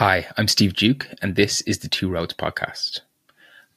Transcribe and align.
Hi, 0.00 0.28
I'm 0.38 0.48
Steve 0.48 0.72
Duke, 0.72 1.08
and 1.20 1.36
this 1.36 1.60
is 1.60 1.80
the 1.80 1.88
Two 1.88 2.08
Roads 2.08 2.32
Podcast. 2.32 3.00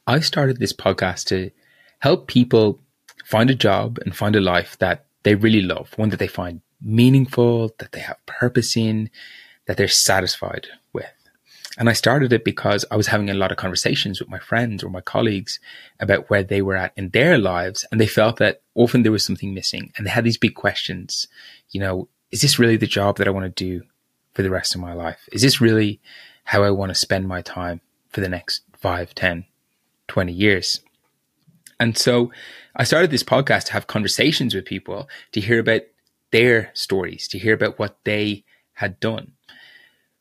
I 0.06 0.20
started 0.20 0.58
this 0.58 0.72
podcast 0.72 1.26
to 1.26 1.50
help 1.98 2.28
people 2.28 2.80
find 3.26 3.50
a 3.50 3.54
job 3.54 3.98
and 3.98 4.16
find 4.16 4.34
a 4.34 4.40
life 4.40 4.78
that 4.78 5.04
they 5.22 5.34
really 5.34 5.60
love, 5.60 5.92
one 5.98 6.08
that 6.08 6.18
they 6.18 6.26
find 6.26 6.62
meaningful, 6.80 7.74
that 7.78 7.92
they 7.92 8.00
have 8.00 8.24
purpose 8.24 8.74
in, 8.74 9.10
that 9.66 9.76
they're 9.76 9.86
satisfied 9.86 10.66
with. 10.94 11.12
And 11.76 11.90
I 11.90 11.92
started 11.92 12.32
it 12.32 12.42
because 12.42 12.86
I 12.90 12.96
was 12.96 13.08
having 13.08 13.28
a 13.28 13.34
lot 13.34 13.50
of 13.50 13.58
conversations 13.58 14.18
with 14.18 14.30
my 14.30 14.38
friends 14.38 14.82
or 14.82 14.88
my 14.88 15.02
colleagues 15.02 15.60
about 16.00 16.30
where 16.30 16.42
they 16.42 16.62
were 16.62 16.76
at 16.76 16.94
in 16.96 17.10
their 17.10 17.36
lives. 17.36 17.84
And 17.92 18.00
they 18.00 18.06
felt 18.06 18.38
that 18.38 18.62
often 18.74 19.02
there 19.02 19.12
was 19.12 19.26
something 19.26 19.52
missing 19.52 19.92
and 19.98 20.06
they 20.06 20.10
had 20.10 20.24
these 20.24 20.38
big 20.38 20.54
questions. 20.54 21.28
You 21.68 21.80
know, 21.80 22.08
is 22.30 22.40
this 22.40 22.58
really 22.58 22.78
the 22.78 22.86
job 22.86 23.18
that 23.18 23.28
I 23.28 23.30
want 23.30 23.44
to 23.44 23.64
do? 23.64 23.84
For 24.34 24.42
the 24.42 24.50
rest 24.50 24.74
of 24.74 24.80
my 24.80 24.92
life? 24.92 25.28
Is 25.32 25.42
this 25.42 25.60
really 25.60 26.00
how 26.44 26.62
I 26.62 26.70
want 26.70 26.90
to 26.90 26.94
spend 26.94 27.26
my 27.26 27.40
time 27.40 27.80
for 28.10 28.20
the 28.20 28.28
next 28.28 28.62
5, 28.76 29.14
10, 29.14 29.46
20 30.08 30.32
years? 30.32 30.80
And 31.80 31.96
so 31.96 32.30
I 32.76 32.84
started 32.84 33.10
this 33.10 33.22
podcast 33.22 33.64
to 33.66 33.72
have 33.72 33.86
conversations 33.86 34.54
with 34.54 34.64
people 34.64 35.08
to 35.32 35.40
hear 35.40 35.58
about 35.58 35.82
their 36.30 36.70
stories, 36.74 37.28
to 37.28 37.38
hear 37.38 37.54
about 37.54 37.78
what 37.78 37.98
they 38.04 38.44
had 38.74 39.00
done. 39.00 39.32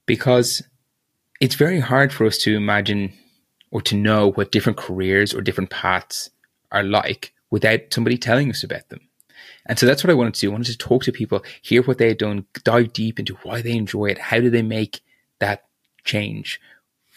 Because 0.05 0.63
it's 1.39 1.55
very 1.55 1.79
hard 1.79 2.13
for 2.13 2.25
us 2.25 2.37
to 2.39 2.55
imagine 2.55 3.13
or 3.71 3.81
to 3.81 3.95
know 3.95 4.31
what 4.31 4.51
different 4.51 4.77
careers 4.77 5.33
or 5.33 5.41
different 5.41 5.69
paths 5.69 6.29
are 6.71 6.83
like 6.83 7.33
without 7.49 7.79
somebody 7.91 8.17
telling 8.17 8.49
us 8.49 8.63
about 8.63 8.89
them. 8.89 9.01
And 9.65 9.79
so 9.79 9.85
that's 9.85 10.03
what 10.03 10.11
I 10.11 10.15
wanted 10.15 10.33
to 10.35 10.41
do. 10.41 10.49
I 10.49 10.53
wanted 10.53 10.71
to 10.71 10.77
talk 10.77 11.03
to 11.03 11.11
people, 11.11 11.43
hear 11.61 11.81
what 11.83 11.97
they 11.97 12.09
had 12.09 12.17
done, 12.17 12.45
dive 12.63 12.93
deep 12.93 13.19
into 13.19 13.35
why 13.43 13.61
they 13.61 13.71
enjoy 13.71 14.07
it. 14.07 14.17
How 14.17 14.39
do 14.39 14.49
they 14.49 14.61
make 14.61 15.01
that 15.39 15.65
change? 16.03 16.59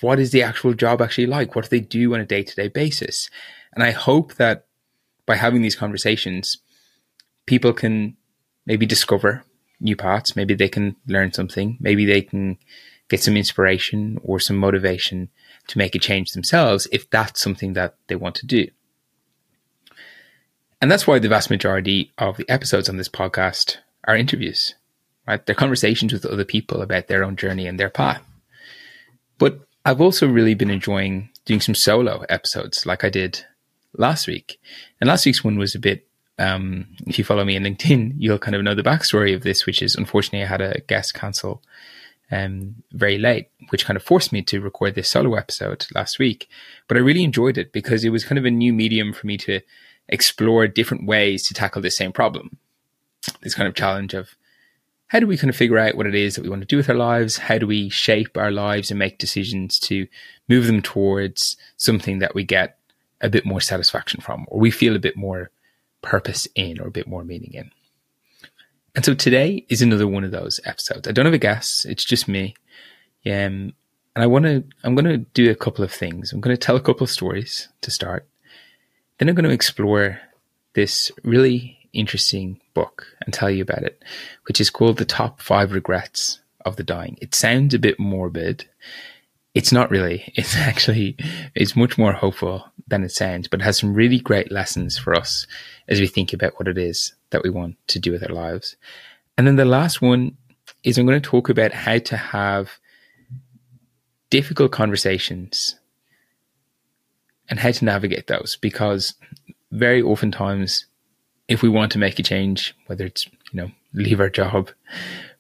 What 0.01 0.19
is 0.21 0.31
the 0.31 0.43
actual 0.43 0.75
job 0.75 1.03
actually 1.03 1.27
like? 1.27 1.55
What 1.55 1.65
do 1.65 1.71
they 1.71 1.81
do 1.81 2.15
on 2.15 2.21
a 2.21 2.27
day 2.27 2.43
to 2.43 2.55
day 2.55 2.69
basis? 2.69 3.31
And 3.73 3.83
I 3.83 3.91
hope 3.91 4.35
that 4.35 4.67
by 5.25 5.37
having 5.37 5.63
these 5.63 5.75
conversations, 5.75 6.59
people 7.47 7.73
can 7.73 8.17
maybe 8.65 8.87
discover 8.87 9.45
new 9.81 9.97
paths. 9.97 10.37
Maybe 10.37 10.55
they 10.55 10.69
can 10.69 10.97
learn 11.07 11.33
something. 11.33 11.77
Maybe 11.81 12.05
they 12.05 12.23
can 12.23 12.59
get 13.09 13.23
some 13.23 13.37
inspiration 13.37 14.19
or 14.23 14.39
some 14.41 14.57
motivation 14.57 15.31
to 15.69 15.79
make 15.79 15.95
a 15.95 15.99
change 15.99 16.33
themselves 16.33 16.87
if 16.93 17.09
that's 17.11 17.41
something 17.41 17.73
that 17.73 17.97
they 18.09 18.17
want 18.17 18.35
to 18.37 18.47
do. 18.47 18.69
And 20.81 20.91
that's 20.91 21.07
why 21.07 21.19
the 21.19 21.29
vast 21.29 21.51
majority 21.51 22.13
of 22.19 22.37
the 22.37 22.49
episodes 22.49 22.89
on 22.89 22.97
this 22.97 23.09
podcast 23.09 23.79
are 24.05 24.17
interviews, 24.17 24.75
right? 25.27 25.45
They're 25.45 25.55
conversations 25.55 26.13
with 26.13 26.27
other 26.27 26.45
people 26.45 26.83
about 26.83 27.09
their 27.09 27.25
own 27.25 27.37
journey 27.37 27.67
and 27.67 27.81
their 27.81 27.91
path. 27.91 28.23
But 29.39 29.61
I've 29.85 30.01
also 30.01 30.29
really 30.29 30.55
been 30.55 30.71
enjoying 30.71 31.31
doing 31.45 31.61
some 31.61 31.75
solo 31.75 32.25
episodes 32.29 32.85
like 32.87 33.05
I 33.05 33.11
did 33.11 33.45
last 33.97 34.27
week. 34.27 34.61
And 35.01 35.09
last 35.09 35.25
week's 35.25 35.45
one 35.45 35.59
was 35.59 35.75
a 35.75 35.79
bit, 35.79 36.07
um, 36.39 36.87
if 37.07 37.19
you 37.19 37.25
follow 37.25 37.45
me 37.45 37.57
on 37.57 37.63
LinkedIn, 37.63 38.15
you'll 38.19 38.39
kind 38.39 38.55
of 38.55 38.63
know 38.63 38.75
the 38.75 38.83
backstory 38.83 39.35
of 39.35 39.43
this, 39.43 39.65
which 39.65 39.81
is 39.81 39.95
unfortunately 39.95 40.43
I 40.43 40.49
had 40.49 40.61
a 40.61 40.81
guest 40.81 41.15
cancel 41.15 41.63
um, 42.31 42.83
very 42.93 43.19
late, 43.19 43.49
which 43.71 43.87
kind 43.87 43.97
of 43.97 44.03
forced 44.03 44.33
me 44.33 44.43
to 44.43 44.61
record 44.61 44.95
this 44.95 45.09
solo 45.09 45.35
episode 45.35 45.87
last 45.95 46.19
week. 46.19 46.49
But 46.89 46.97
I 46.97 47.01
really 47.01 47.25
enjoyed 47.25 47.57
it 47.57 47.73
because 47.73 48.05
it 48.05 48.11
was 48.11 48.25
kind 48.25 48.39
of 48.39 48.45
a 48.45 48.51
new 48.51 48.73
medium 48.73 49.13
for 49.13 49.27
me 49.27 49.37
to 49.39 49.61
explore 50.09 50.67
different 50.67 51.07
ways 51.07 51.47
to 51.47 51.55
tackle 51.55 51.83
the 51.83 51.91
same 51.91 52.13
problem. 52.13 52.59
This 53.43 53.55
kind 53.55 53.69
of 53.69 53.75
challenge 53.75 54.15
of 54.15 54.37
how 55.09 55.21
do 55.21 55.27
we 55.27 55.37
kind 55.37 55.51
of 55.51 55.57
figure 55.57 55.79
out 55.79 55.95
what 55.95 56.07
it 56.07 56.15
is 56.15 56.35
that 56.35 56.43
we 56.43 56.49
want 56.49 56.63
to 56.63 56.67
do 56.67 56.77
with 56.77 56.91
our 56.91 56.97
lives? 56.97 57.39
How 57.39 57.59
do 57.59 57.67
we 57.67 57.89
shape 57.89 58.37
our 58.37 58.51
lives 58.51 58.91
and 58.91 58.99
make 58.99 59.19
decisions 59.19 59.79
to 59.81 60.07
move 60.49 60.67
them 60.67 60.83
towards 60.83 61.57
something 61.77 62.19
that 62.19 62.35
we 62.35 62.45
get 62.45 62.79
a 63.21 63.31
bit 63.31 63.47
more 63.47 63.61
satisfaction 63.61 64.21
from, 64.21 64.47
or 64.49 64.59
we 64.59 64.71
feel 64.71 64.97
a 64.97 65.01
bit 65.01 65.17
more 65.17 65.51
purpose 66.03 66.49
in, 66.55 66.81
or 66.81 66.89
a 66.89 66.93
bit 66.93 67.07
more 67.07 67.25
meaning 67.25 67.53
in? 67.55 67.71
And 68.97 69.05
so 69.05 69.15
today 69.15 69.65
is 69.69 69.81
another 69.81 70.09
one 70.09 70.25
of 70.25 70.33
those 70.33 70.59
episodes. 70.65 71.07
I 71.07 71.13
don't 71.13 71.27
have 71.27 71.35
a 71.35 71.39
guest; 71.39 71.87
it's 71.87 72.05
just 72.05 72.27
me. 72.27 72.55
Um, 73.25 73.75
and 74.15 74.23
I 74.23 74.27
want 74.27 74.47
to. 74.47 74.65
I'm 74.83 74.95
going 74.95 75.05
to 75.05 75.19
do 75.19 75.51
a 75.51 75.55
couple 75.55 75.85
of 75.85 75.93
things. 75.93 76.33
I'm 76.33 76.41
going 76.41 76.57
to 76.57 76.61
tell 76.61 76.77
a 76.77 76.81
couple 76.81 77.05
of 77.05 77.11
stories 77.11 77.69
to 77.83 77.91
start. 77.91 78.27
Then 79.19 79.29
I'm 79.29 79.35
going 79.35 79.45
to 79.45 79.51
explore 79.51 80.21
this 80.75 81.11
really 81.25 81.79
interesting 81.93 82.61
book 82.75 83.07
and 83.23 83.33
tell 83.33 83.51
you 83.51 83.63
about 83.63 83.83
it, 83.83 84.03
which 84.47 84.61
is 84.61 84.71
called 84.71 84.99
The 84.99 85.05
Top 85.05 85.41
Five 85.41 85.73
Regrets 85.73 86.41
of 86.65 86.77
the 86.77 86.83
Dying. 86.83 87.17
It 87.21 87.35
sounds 87.35 87.73
a 87.73 87.79
bit 87.79 87.99
morbid. 87.99 88.69
It's 89.55 89.73
not 89.73 89.91
really. 89.91 90.33
It's 90.37 90.55
actually, 90.55 91.17
it's 91.55 91.75
much 91.75 91.97
more 91.97 92.13
hopeful 92.13 92.67
than 92.87 93.03
it 93.03 93.13
sounds, 93.13 93.49
but 93.49 93.61
it 93.61 93.65
has 93.65 93.79
some 93.79 93.95
really 93.95 94.19
great 94.19 94.53
lessons 94.53 94.99
for 94.99 95.15
us 95.15 95.47
as 95.89 95.99
we 95.99 96.07
think 96.07 96.33
about 96.33 96.59
what 96.59 96.69
it 96.69 96.77
is 96.77 97.15
that 97.31 97.43
we 97.43 97.51
want 97.51 97.77
to 97.89 97.99
do 97.99 98.13
with 98.13 98.23
our 98.23 98.35
lives. 98.35 98.77
And 99.39 99.47
then 99.47 99.57
the 99.57 99.65
last 99.65 100.03
one 100.03 100.37
is 100.85 100.99
I'm 100.99 101.07
going 101.07 101.21
to 101.21 101.31
talk 101.31 101.49
about 101.49 101.73
how 101.73 101.99
to 101.99 102.17
have 102.17 102.79
difficult 104.31 104.73
conversations 104.73 105.77
and 107.49 107.59
how 107.59 107.71
to 107.71 107.85
navigate 107.85 108.27
those 108.27 108.57
because 108.57 109.15
very 109.71 110.03
oftentimes 110.03 110.87
if 111.49 111.63
we 111.63 111.69
want 111.69 111.93
to 111.93 111.99
make 111.99 112.19
a 112.19 112.23
change 112.23 112.75
whether 112.87 113.05
it's 113.05 113.27
you 113.53 113.61
know 113.61 113.71
leave 113.93 114.21
our 114.21 114.31
job 114.31 114.71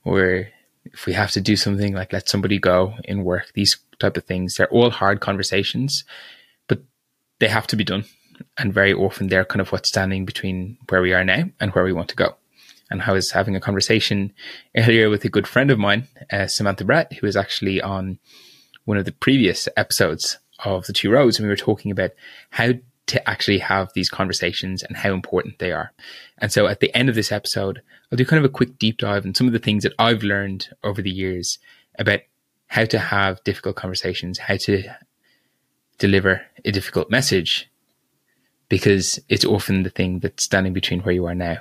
or 0.04 0.48
if 0.84 1.06
we 1.06 1.12
have 1.12 1.30
to 1.32 1.40
do 1.40 1.56
something 1.56 1.94
like 1.94 2.12
let 2.12 2.28
somebody 2.28 2.58
go 2.58 2.94
in 3.04 3.24
work 3.24 3.50
these 3.54 3.76
type 3.98 4.16
of 4.16 4.24
things 4.24 4.54
they're 4.54 4.68
all 4.68 4.90
hard 4.90 5.20
conversations 5.20 6.04
but 6.68 6.80
they 7.38 7.48
have 7.48 7.66
to 7.68 7.76
be 7.76 7.84
done. 7.84 8.04
And 8.58 8.72
very 8.72 8.92
often 8.92 9.28
they're 9.28 9.44
kind 9.44 9.60
of 9.60 9.72
what's 9.72 9.88
standing 9.88 10.24
between 10.24 10.78
where 10.88 11.00
we 11.00 11.14
are 11.14 11.24
now 11.24 11.44
and 11.60 11.72
where 11.72 11.84
we 11.84 11.92
want 11.92 12.08
to 12.10 12.16
go. 12.16 12.36
And 12.90 13.02
I 13.02 13.12
was 13.12 13.32
having 13.32 13.56
a 13.56 13.60
conversation 13.60 14.32
earlier 14.76 15.10
with 15.10 15.24
a 15.24 15.28
good 15.28 15.48
friend 15.48 15.70
of 15.70 15.78
mine, 15.78 16.06
uh, 16.30 16.46
Samantha 16.46 16.84
Brett, 16.84 17.14
who 17.14 17.26
was 17.26 17.36
actually 17.36 17.80
on 17.80 18.18
one 18.84 18.98
of 18.98 19.04
the 19.04 19.12
previous 19.12 19.68
episodes 19.76 20.38
of 20.64 20.86
the 20.86 20.92
two 20.92 21.10
roads, 21.10 21.38
and 21.38 21.46
we 21.46 21.50
were 21.50 21.56
talking 21.56 21.90
about 21.90 22.10
how 22.50 22.72
to 23.06 23.28
actually 23.28 23.58
have 23.58 23.92
these 23.94 24.10
conversations 24.10 24.82
and 24.82 24.96
how 24.96 25.12
important 25.12 25.58
they 25.58 25.72
are. 25.72 25.92
And 26.38 26.52
so 26.52 26.66
at 26.66 26.80
the 26.80 26.94
end 26.94 27.08
of 27.08 27.14
this 27.14 27.30
episode, 27.30 27.80
I'll 28.10 28.16
do 28.16 28.24
kind 28.24 28.44
of 28.44 28.50
a 28.50 28.52
quick 28.52 28.78
deep 28.78 28.98
dive 28.98 29.24
on 29.24 29.34
some 29.34 29.46
of 29.46 29.52
the 29.52 29.58
things 29.58 29.84
that 29.84 29.94
I've 29.98 30.22
learned 30.22 30.68
over 30.82 31.00
the 31.00 31.10
years 31.10 31.58
about 31.98 32.20
how 32.68 32.84
to 32.84 32.98
have 32.98 33.42
difficult 33.44 33.76
conversations, 33.76 34.38
how 34.38 34.56
to 34.56 34.82
deliver 35.98 36.42
a 36.64 36.72
difficult 36.72 37.10
message, 37.10 37.70
because 38.68 39.20
it's 39.28 39.44
often 39.44 39.84
the 39.84 39.90
thing 39.90 40.18
that's 40.18 40.42
standing 40.42 40.72
between 40.72 41.00
where 41.00 41.14
you 41.14 41.26
are 41.26 41.34
now 41.34 41.58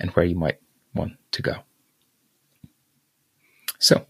and 0.00 0.10
where 0.10 0.24
you 0.24 0.34
might 0.34 0.58
want 0.94 1.12
to 1.32 1.42
go. 1.42 1.54
So, 3.78 4.06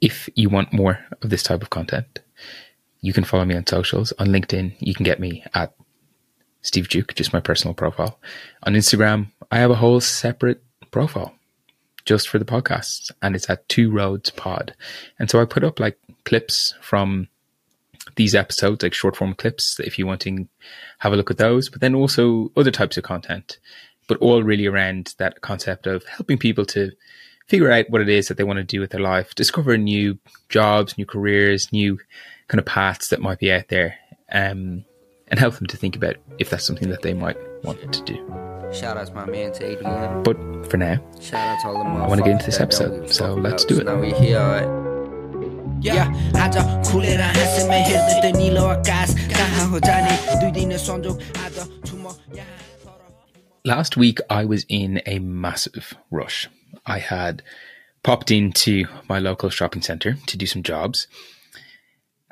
if 0.00 0.28
you 0.34 0.48
want 0.48 0.72
more 0.72 1.00
of 1.22 1.30
this 1.30 1.42
type 1.42 1.62
of 1.62 1.70
content, 1.70 2.20
you 3.00 3.12
can 3.12 3.24
follow 3.24 3.44
me 3.44 3.56
on 3.56 3.66
socials. 3.66 4.12
On 4.18 4.28
LinkedIn, 4.28 4.74
you 4.80 4.94
can 4.94 5.04
get 5.04 5.20
me 5.20 5.44
at 5.54 5.74
Steve 6.62 6.88
Duke, 6.88 7.14
just 7.14 7.32
my 7.32 7.40
personal 7.40 7.74
profile. 7.74 8.18
On 8.64 8.74
Instagram, 8.74 9.30
I 9.50 9.58
have 9.58 9.70
a 9.70 9.76
whole 9.76 10.00
separate 10.00 10.62
profile 10.90 11.34
just 12.04 12.28
for 12.28 12.38
the 12.38 12.44
podcasts, 12.44 13.10
and 13.22 13.36
it's 13.36 13.48
at 13.50 13.68
Two 13.68 13.90
Roads 13.90 14.30
Pod. 14.30 14.74
And 15.18 15.30
so 15.30 15.40
I 15.40 15.44
put 15.44 15.64
up 15.64 15.78
like 15.78 15.98
clips 16.24 16.74
from 16.80 17.28
these 18.16 18.34
episodes, 18.34 18.82
like 18.82 18.94
short 18.94 19.16
form 19.16 19.34
clips, 19.34 19.78
if 19.80 19.98
you 19.98 20.06
want 20.06 20.22
to 20.22 20.48
have 20.98 21.12
a 21.12 21.16
look 21.16 21.30
at 21.30 21.38
those, 21.38 21.68
but 21.68 21.80
then 21.80 21.94
also 21.94 22.50
other 22.56 22.70
types 22.70 22.96
of 22.96 23.04
content, 23.04 23.58
but 24.08 24.18
all 24.18 24.42
really 24.42 24.66
around 24.66 25.14
that 25.18 25.40
concept 25.40 25.86
of 25.86 26.04
helping 26.06 26.38
people 26.38 26.64
to 26.66 26.90
figure 27.48 27.70
out 27.70 27.88
what 27.88 28.02
it 28.02 28.08
is 28.08 28.28
that 28.28 28.36
they 28.36 28.44
want 28.44 28.58
to 28.58 28.64
do 28.64 28.80
with 28.80 28.90
their 28.90 29.00
life, 29.00 29.34
discover 29.34 29.76
new 29.76 30.18
jobs, 30.48 30.96
new 30.96 31.06
careers, 31.06 31.72
new 31.72 31.98
kind 32.46 32.58
of 32.58 32.66
paths 32.66 33.08
that 33.08 33.20
might 33.20 33.38
be 33.38 33.50
out 33.50 33.68
there, 33.68 33.96
um, 34.30 34.84
and 35.28 35.40
help 35.40 35.56
them 35.56 35.66
to 35.66 35.76
think 35.76 35.96
about 35.96 36.16
if 36.38 36.50
that's 36.50 36.64
something 36.64 36.90
that 36.90 37.02
they 37.02 37.14
might 37.14 37.36
want 37.64 37.92
to 37.92 38.02
do. 38.02 38.16
Shout 38.72 38.98
out 38.98 39.06
to 39.06 39.14
my 39.14 39.24
man 39.24 39.52
to 39.52 39.64
Adrian. 39.64 40.22
But 40.22 40.36
for 40.70 40.76
now, 40.76 41.02
shout 41.20 41.56
out 41.56 41.60
to 41.62 41.68
all 41.68 41.74
the 41.82 41.88
I 41.88 42.06
want 42.06 42.18
to 42.18 42.24
get 42.24 42.32
into 42.32 42.46
this 42.46 42.60
episode, 42.60 43.10
so 43.10 43.34
let's 43.34 43.64
do 43.64 43.80
it. 43.80 43.86
Now 43.86 43.98
we 43.98 44.12
here. 44.12 44.38
Right? 44.38 44.88
Last 53.64 53.96
week, 53.96 54.18
I 54.28 54.44
was 54.44 54.66
in 54.68 55.00
a 55.06 55.18
massive 55.18 55.94
rush. 56.10 56.48
I 56.86 56.98
had 56.98 57.42
popped 58.02 58.30
into 58.30 58.86
my 59.08 59.18
local 59.18 59.50
shopping 59.50 59.82
center 59.82 60.14
to 60.26 60.36
do 60.36 60.46
some 60.46 60.62
jobs. 60.62 61.06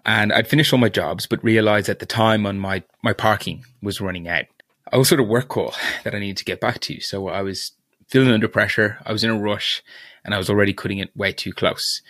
And 0.04 0.32
I'd 0.32 0.48
finished 0.48 0.72
all 0.72 0.78
my 0.78 0.88
jobs, 0.88 1.26
but 1.26 1.42
realized 1.42 1.88
at 1.88 1.98
the 1.98 2.06
time 2.06 2.46
on 2.46 2.58
my, 2.58 2.82
my 3.02 3.12
parking 3.12 3.64
was 3.82 4.00
running 4.00 4.28
out. 4.28 4.44
I 4.92 4.98
was 4.98 5.08
sort 5.08 5.20
of 5.20 5.26
work 5.26 5.48
call 5.48 5.74
that 6.04 6.14
I 6.14 6.18
needed 6.18 6.36
to 6.38 6.44
get 6.44 6.60
back 6.60 6.80
to. 6.80 7.00
So 7.00 7.28
I 7.28 7.42
was 7.42 7.72
feeling 8.08 8.30
under 8.30 8.48
pressure. 8.48 8.98
I 9.04 9.12
was 9.12 9.24
in 9.24 9.30
a 9.30 9.38
rush 9.38 9.82
and 10.24 10.34
I 10.34 10.38
was 10.38 10.48
already 10.48 10.72
cutting 10.72 10.98
it 10.98 11.16
way 11.16 11.32
too 11.32 11.52
close. 11.52 12.02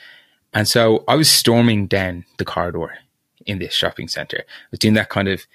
And 0.52 0.68
so 0.68 1.04
I 1.08 1.16
was 1.16 1.28
storming 1.28 1.86
down 1.86 2.24
the 2.38 2.44
corridor 2.44 2.98
in 3.46 3.58
this 3.58 3.74
shopping 3.74 4.08
center. 4.08 4.38
I 4.38 4.68
was 4.70 4.80
doing 4.80 4.94
that 4.94 5.08
kind 5.08 5.28
of 5.28 5.46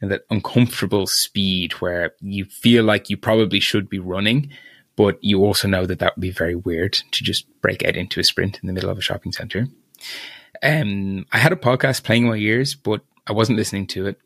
you 0.00 0.08
know, 0.08 0.14
that 0.14 0.24
uncomfortable 0.30 1.06
speed 1.06 1.72
where 1.74 2.14
you 2.20 2.44
feel 2.46 2.84
like 2.84 3.10
you 3.10 3.16
probably 3.16 3.60
should 3.60 3.88
be 3.88 3.98
running, 3.98 4.50
but 4.96 5.22
you 5.22 5.44
also 5.44 5.68
know 5.68 5.86
that 5.86 5.98
that 5.98 6.16
would 6.16 6.20
be 6.20 6.30
very 6.30 6.54
weird 6.54 6.92
to 6.92 7.24
just 7.24 7.46
break 7.60 7.84
out 7.84 7.96
into 7.96 8.20
a 8.20 8.24
sprint 8.24 8.58
in 8.62 8.66
the 8.66 8.72
middle 8.72 8.90
of 8.90 8.98
a 8.98 9.02
shopping 9.02 9.32
center. 9.32 9.68
Um, 10.62 11.26
I 11.32 11.38
had 11.38 11.52
a 11.52 11.56
podcast 11.56 12.04
playing 12.04 12.24
in 12.24 12.30
my 12.30 12.36
ears, 12.36 12.74
but 12.74 13.02
I 13.26 13.32
wasn't 13.32 13.58
listening 13.58 13.86
to 13.88 14.06
it. 14.06 14.18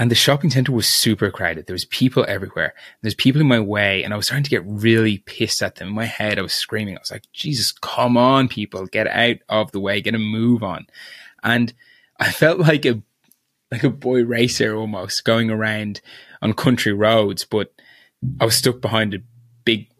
And 0.00 0.10
the 0.12 0.14
shopping 0.14 0.50
center 0.50 0.70
was 0.70 0.86
super 0.86 1.28
crowded. 1.30 1.66
There 1.66 1.74
was 1.74 1.84
people 1.86 2.24
everywhere. 2.28 2.74
There's 3.02 3.16
people 3.16 3.40
in 3.40 3.48
my 3.48 3.58
way, 3.58 4.04
and 4.04 4.14
I 4.14 4.16
was 4.16 4.26
starting 4.26 4.44
to 4.44 4.50
get 4.50 4.62
really 4.64 5.18
pissed 5.18 5.60
at 5.60 5.74
them. 5.74 5.88
In 5.88 5.94
my 5.94 6.04
head, 6.04 6.38
I 6.38 6.42
was 6.42 6.52
screaming. 6.52 6.96
I 6.96 7.00
was 7.00 7.10
like, 7.10 7.24
Jesus, 7.32 7.72
come 7.72 8.16
on, 8.16 8.46
people, 8.46 8.86
get 8.86 9.08
out 9.08 9.38
of 9.48 9.72
the 9.72 9.80
way, 9.80 10.00
get 10.00 10.14
a 10.14 10.18
move 10.18 10.62
on. 10.62 10.86
And 11.42 11.72
I 12.20 12.30
felt 12.30 12.60
like 12.60 12.84
a 12.86 13.02
like 13.72 13.84
a 13.84 13.90
boy 13.90 14.24
racer 14.24 14.74
almost 14.74 15.24
going 15.24 15.50
around 15.50 16.00
on 16.40 16.54
country 16.54 16.92
roads, 16.92 17.44
but 17.44 17.72
I 18.40 18.44
was 18.44 18.56
stuck 18.56 18.80
behind 18.80 19.14
a 19.14 19.18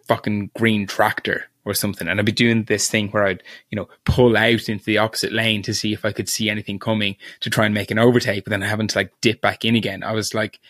fucking 0.08 0.50
green 0.56 0.86
tractor 0.86 1.44
or 1.64 1.74
something. 1.74 2.08
And 2.08 2.18
I'd 2.18 2.26
be 2.26 2.32
doing 2.32 2.64
this 2.64 2.88
thing 2.90 3.10
where 3.10 3.24
I'd, 3.24 3.42
you 3.70 3.76
know, 3.76 3.88
pull 4.04 4.36
out 4.36 4.68
into 4.68 4.84
the 4.84 4.98
opposite 4.98 5.32
lane 5.32 5.62
to 5.62 5.74
see 5.74 5.92
if 5.92 6.04
I 6.04 6.12
could 6.12 6.28
see 6.28 6.48
anything 6.48 6.78
coming 6.78 7.16
to 7.40 7.50
try 7.50 7.66
and 7.66 7.74
make 7.74 7.90
an 7.90 7.98
overtake, 7.98 8.44
but 8.44 8.50
then 8.50 8.62
having 8.62 8.88
to 8.88 8.98
like 8.98 9.12
dip 9.20 9.40
back 9.40 9.64
in 9.64 9.76
again. 9.76 10.02
I 10.02 10.12
was 10.12 10.34
like, 10.34 10.60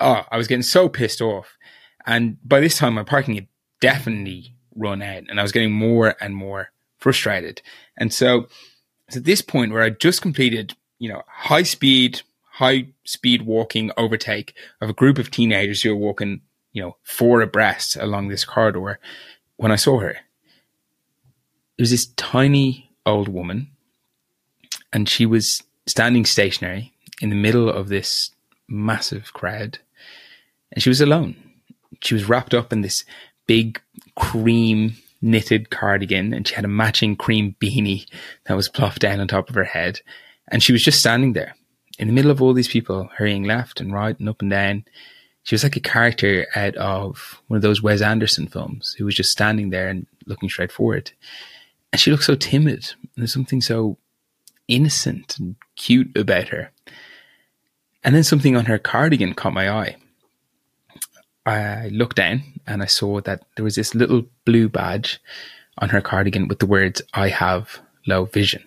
oh, 0.00 0.22
I 0.30 0.36
was 0.36 0.48
getting 0.48 0.62
so 0.62 0.88
pissed 0.88 1.20
off. 1.20 1.56
And 2.06 2.38
by 2.46 2.60
this 2.60 2.78
time, 2.78 2.94
my 2.94 3.04
parking 3.04 3.34
had 3.34 3.48
definitely 3.80 4.54
run 4.74 5.02
out 5.02 5.24
and 5.28 5.38
I 5.38 5.42
was 5.42 5.52
getting 5.52 5.72
more 5.72 6.16
and 6.20 6.34
more 6.34 6.70
frustrated. 6.98 7.60
And 7.96 8.12
so 8.12 8.48
it's 9.06 9.16
at 9.16 9.24
this 9.24 9.42
point 9.42 9.72
where 9.72 9.82
I 9.82 9.90
just 9.90 10.22
completed, 10.22 10.74
you 10.98 11.08
know, 11.10 11.22
high 11.26 11.62
speed, 11.62 12.22
high 12.52 12.88
speed 13.04 13.42
walking 13.42 13.90
overtake 13.96 14.54
of 14.80 14.88
a 14.88 14.94
group 14.94 15.18
of 15.18 15.30
teenagers 15.30 15.82
who 15.82 15.92
are 15.92 15.96
walking, 15.96 16.40
you 16.74 16.82
know, 16.82 16.96
four 17.02 17.40
abreast 17.40 17.96
along 17.96 18.28
this 18.28 18.44
corridor 18.44 18.98
when 19.56 19.72
I 19.72 19.76
saw 19.76 20.00
her. 20.00 20.10
It 20.10 21.82
was 21.82 21.90
this 21.90 22.06
tiny 22.16 22.90
old 23.06 23.28
woman, 23.28 23.70
and 24.92 25.08
she 25.08 25.24
was 25.24 25.62
standing 25.86 26.24
stationary 26.24 26.92
in 27.22 27.30
the 27.30 27.36
middle 27.36 27.70
of 27.70 27.88
this 27.88 28.30
massive 28.68 29.32
crowd, 29.32 29.78
and 30.72 30.82
she 30.82 30.90
was 30.90 31.00
alone. 31.00 31.36
She 32.02 32.14
was 32.14 32.28
wrapped 32.28 32.52
up 32.52 32.72
in 32.72 32.82
this 32.82 33.04
big 33.46 33.80
cream 34.16 34.96
knitted 35.22 35.70
cardigan, 35.70 36.34
and 36.34 36.46
she 36.46 36.54
had 36.54 36.64
a 36.64 36.68
matching 36.68 37.16
cream 37.16 37.54
beanie 37.60 38.06
that 38.46 38.56
was 38.56 38.68
plopped 38.68 38.98
down 38.98 39.20
on 39.20 39.28
top 39.28 39.48
of 39.48 39.54
her 39.54 39.64
head, 39.64 40.00
and 40.48 40.62
she 40.62 40.72
was 40.72 40.82
just 40.82 40.98
standing 40.98 41.32
there 41.32 41.54
in 41.98 42.08
the 42.08 42.12
middle 42.12 42.32
of 42.32 42.42
all 42.42 42.52
these 42.52 42.68
people 42.68 43.08
hurrying 43.16 43.44
left 43.44 43.80
and 43.80 43.92
right 43.92 44.18
and 44.18 44.28
up 44.28 44.42
and 44.42 44.50
down 44.50 44.84
she 45.44 45.54
was 45.54 45.62
like 45.62 45.76
a 45.76 45.80
character 45.80 46.46
out 46.56 46.74
of 46.76 47.40
one 47.48 47.56
of 47.56 47.62
those 47.62 47.82
Wes 47.82 48.00
Anderson 48.00 48.46
films 48.46 48.94
who 48.98 49.04
was 49.04 49.14
just 49.14 49.30
standing 49.30 49.70
there 49.70 49.88
and 49.88 50.06
looking 50.26 50.48
straight 50.48 50.72
forward. 50.72 51.12
And 51.92 52.00
she 52.00 52.10
looked 52.10 52.24
so 52.24 52.34
timid. 52.34 52.92
And 53.00 53.10
There's 53.16 53.32
something 53.32 53.60
so 53.60 53.98
innocent 54.68 55.38
and 55.38 55.56
cute 55.76 56.16
about 56.16 56.48
her. 56.48 56.72
And 58.02 58.14
then 58.14 58.24
something 58.24 58.56
on 58.56 58.64
her 58.64 58.78
cardigan 58.78 59.34
caught 59.34 59.52
my 59.52 59.70
eye. 59.70 59.96
I 61.44 61.88
looked 61.88 62.16
down 62.16 62.42
and 62.66 62.82
I 62.82 62.86
saw 62.86 63.20
that 63.20 63.44
there 63.56 63.64
was 63.64 63.74
this 63.74 63.94
little 63.94 64.24
blue 64.46 64.70
badge 64.70 65.20
on 65.76 65.90
her 65.90 66.00
cardigan 66.00 66.48
with 66.48 66.58
the 66.58 66.66
words, 66.66 67.02
I 67.12 67.28
have 67.28 67.80
low 68.06 68.24
vision. 68.24 68.64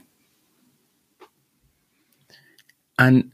And 2.99 3.31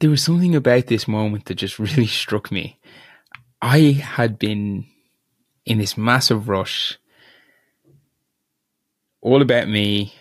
there 0.00 0.10
was 0.10 0.22
something 0.22 0.54
about 0.54 0.86
this 0.86 1.08
moment 1.08 1.46
that 1.46 1.54
just 1.54 1.78
really 1.78 2.06
struck 2.06 2.50
me. 2.50 2.78
I 3.62 3.92
had 3.92 4.38
been 4.38 4.86
in 5.64 5.78
this 5.78 5.96
massive 5.96 6.48
rush, 6.48 6.98
all 9.20 9.42
about 9.42 9.68
me, 9.68 10.14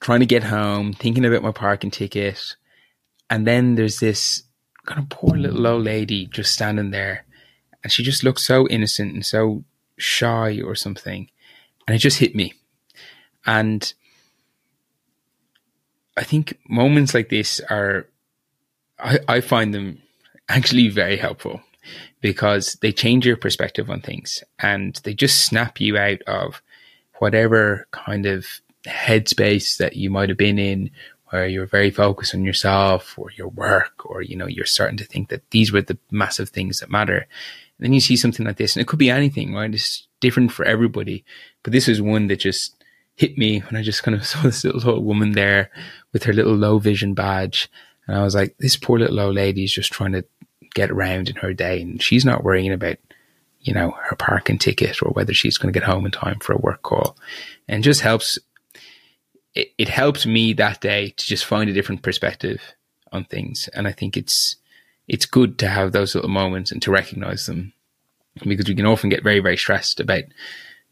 trying 0.00 0.20
to 0.20 0.26
get 0.26 0.44
home, 0.44 0.92
thinking 0.92 1.24
about 1.24 1.42
my 1.42 1.52
parking 1.52 1.90
ticket. 1.90 2.56
And 3.28 3.46
then 3.46 3.74
there's 3.74 3.98
this 3.98 4.44
kind 4.86 5.00
of 5.00 5.08
poor 5.08 5.36
little 5.36 5.66
old 5.66 5.84
lady 5.84 6.26
just 6.26 6.52
standing 6.52 6.90
there. 6.90 7.26
And 7.82 7.92
she 7.92 8.02
just 8.02 8.24
looked 8.24 8.40
so 8.40 8.66
innocent 8.68 9.12
and 9.12 9.24
so 9.24 9.64
shy 9.98 10.60
or 10.62 10.74
something. 10.74 11.30
And 11.86 11.94
it 11.94 11.98
just 11.98 12.18
hit 12.18 12.34
me. 12.34 12.54
And 13.44 13.92
I 16.16 16.24
think 16.24 16.58
moments 16.68 17.14
like 17.14 17.28
this 17.28 17.60
are 17.70 18.06
I, 19.02 19.18
I 19.28 19.40
find 19.40 19.74
them 19.74 20.02
actually 20.48 20.88
very 20.88 21.16
helpful 21.16 21.60
because 22.20 22.76
they 22.82 22.92
change 22.92 23.26
your 23.26 23.36
perspective 23.36 23.88
on 23.90 24.00
things 24.00 24.42
and 24.58 24.96
they 25.04 25.14
just 25.14 25.44
snap 25.44 25.80
you 25.80 25.96
out 25.96 26.22
of 26.22 26.62
whatever 27.18 27.86
kind 27.92 28.26
of 28.26 28.46
headspace 28.84 29.76
that 29.78 29.96
you 29.96 30.10
might 30.10 30.28
have 30.28 30.38
been 30.38 30.58
in 30.58 30.90
where 31.30 31.46
you're 31.46 31.66
very 31.66 31.90
focused 31.90 32.34
on 32.34 32.44
yourself 32.44 33.18
or 33.18 33.30
your 33.32 33.48
work 33.48 34.04
or 34.04 34.20
you 34.20 34.34
know 34.34 34.46
you're 34.46 34.66
starting 34.66 34.96
to 34.96 35.04
think 35.04 35.28
that 35.28 35.48
these 35.50 35.72
were 35.72 35.82
the 35.82 35.98
massive 36.10 36.48
things 36.48 36.80
that 36.80 36.90
matter. 36.90 37.18
And 37.18 37.86
then 37.86 37.92
you 37.92 38.00
see 38.00 38.16
something 38.16 38.44
like 38.44 38.56
this 38.56 38.74
and 38.74 38.82
it 38.82 38.88
could 38.88 38.98
be 38.98 39.10
anything 39.10 39.54
right? 39.54 39.72
It's 39.72 40.06
different 40.20 40.52
for 40.52 40.64
everybody. 40.64 41.24
But 41.62 41.72
this 41.72 41.88
is 41.88 42.02
one 42.02 42.26
that 42.28 42.40
just 42.40 42.74
hit 43.16 43.36
me 43.36 43.58
when 43.60 43.76
i 43.76 43.82
just 43.82 44.02
kind 44.02 44.14
of 44.16 44.24
saw 44.30 44.40
this 44.42 44.64
little 44.64 44.90
old 44.90 45.04
woman 45.04 45.32
there 45.32 45.70
with 46.10 46.22
her 46.22 46.32
little 46.32 46.54
low 46.54 46.78
vision 46.78 47.12
badge 47.12 47.70
and 48.10 48.18
I 48.18 48.24
was 48.24 48.34
like, 48.34 48.56
this 48.58 48.76
poor 48.76 48.98
little 48.98 49.20
old 49.20 49.36
lady 49.36 49.62
is 49.62 49.72
just 49.72 49.92
trying 49.92 50.10
to 50.12 50.24
get 50.74 50.90
around 50.90 51.28
in 51.28 51.36
her 51.36 51.54
day 51.54 51.80
and 51.80 52.02
she's 52.02 52.24
not 52.24 52.42
worrying 52.42 52.72
about, 52.72 52.96
you 53.60 53.72
know, 53.72 53.92
her 54.02 54.16
parking 54.16 54.58
ticket 54.58 55.00
or 55.00 55.12
whether 55.12 55.32
she's 55.32 55.56
going 55.56 55.72
to 55.72 55.78
get 55.78 55.88
home 55.88 56.04
in 56.04 56.10
time 56.10 56.40
for 56.40 56.52
a 56.52 56.58
work 56.58 56.82
call. 56.82 57.16
And 57.68 57.84
just 57.84 58.00
helps, 58.00 58.36
it, 59.54 59.72
it 59.78 59.88
helped 59.88 60.26
me 60.26 60.52
that 60.54 60.80
day 60.80 61.10
to 61.10 61.24
just 61.24 61.44
find 61.44 61.70
a 61.70 61.72
different 61.72 62.02
perspective 62.02 62.60
on 63.12 63.26
things. 63.26 63.68
And 63.74 63.86
I 63.86 63.92
think 63.92 64.16
it's, 64.16 64.56
it's 65.06 65.24
good 65.24 65.56
to 65.60 65.68
have 65.68 65.92
those 65.92 66.16
little 66.16 66.30
moments 66.30 66.72
and 66.72 66.82
to 66.82 66.90
recognize 66.90 67.46
them 67.46 67.74
because 68.42 68.66
we 68.66 68.74
can 68.74 68.86
often 68.86 69.10
get 69.10 69.22
very, 69.22 69.38
very 69.38 69.56
stressed 69.56 70.00
about, 70.00 70.24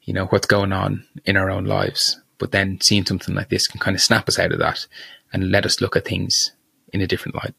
you 0.03 0.13
know, 0.13 0.27
what's 0.27 0.47
going 0.47 0.73
on 0.73 1.05
in 1.25 1.37
our 1.37 1.51
own 1.51 1.65
lives. 1.65 2.21
But 2.39 2.53
then 2.53 2.81
seeing 2.81 3.05
something 3.05 3.35
like 3.35 3.49
this 3.49 3.67
can 3.67 3.81
kind 3.81 3.97
of 3.97 4.01
snap 4.01 4.29
us 4.29 4.39
out 4.39 4.53
of 4.53 4.61
that 4.61 4.87
and 5.33 5.51
let 5.51 5.67
us 5.67 5.81
look 5.81 5.97
at 5.97 6.05
things 6.05 6.53
in 6.93 7.01
a 7.01 7.07
different 7.07 7.37
light. 7.37 7.55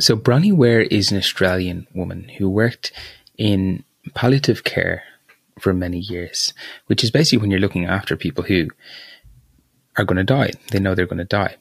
So 0.00 0.16
Bronnie 0.16 0.52
Ware 0.52 0.82
is 0.82 1.10
an 1.10 1.18
Australian 1.18 1.88
woman 1.92 2.28
who 2.38 2.48
worked 2.48 2.92
in 3.36 3.84
palliative 4.14 4.62
care 4.62 5.02
for 5.58 5.74
many 5.74 5.98
years, 5.98 6.54
which 6.86 7.02
is 7.02 7.10
basically 7.10 7.38
when 7.38 7.50
you're 7.50 7.58
looking 7.58 7.84
after 7.84 8.16
people 8.16 8.44
who 8.44 8.68
are 9.96 10.04
going 10.04 10.16
to 10.16 10.24
die. 10.24 10.52
They 10.70 10.78
know 10.78 10.94
they're 10.94 11.06
going 11.06 11.18
to 11.18 11.24
die. 11.24 11.56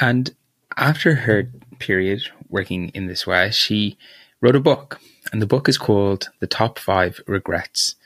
And 0.00 0.34
after 0.76 1.14
her 1.14 1.50
period 1.78 2.22
working 2.48 2.88
in 2.94 3.06
this 3.06 3.26
way, 3.26 3.50
she 3.50 3.98
wrote 4.40 4.56
a 4.56 4.60
book. 4.60 5.00
And 5.32 5.42
the 5.42 5.46
book 5.46 5.68
is 5.68 5.76
called 5.76 6.30
The 6.40 6.46
Top 6.46 6.78
Five 6.78 7.20
Regrets 7.26 7.96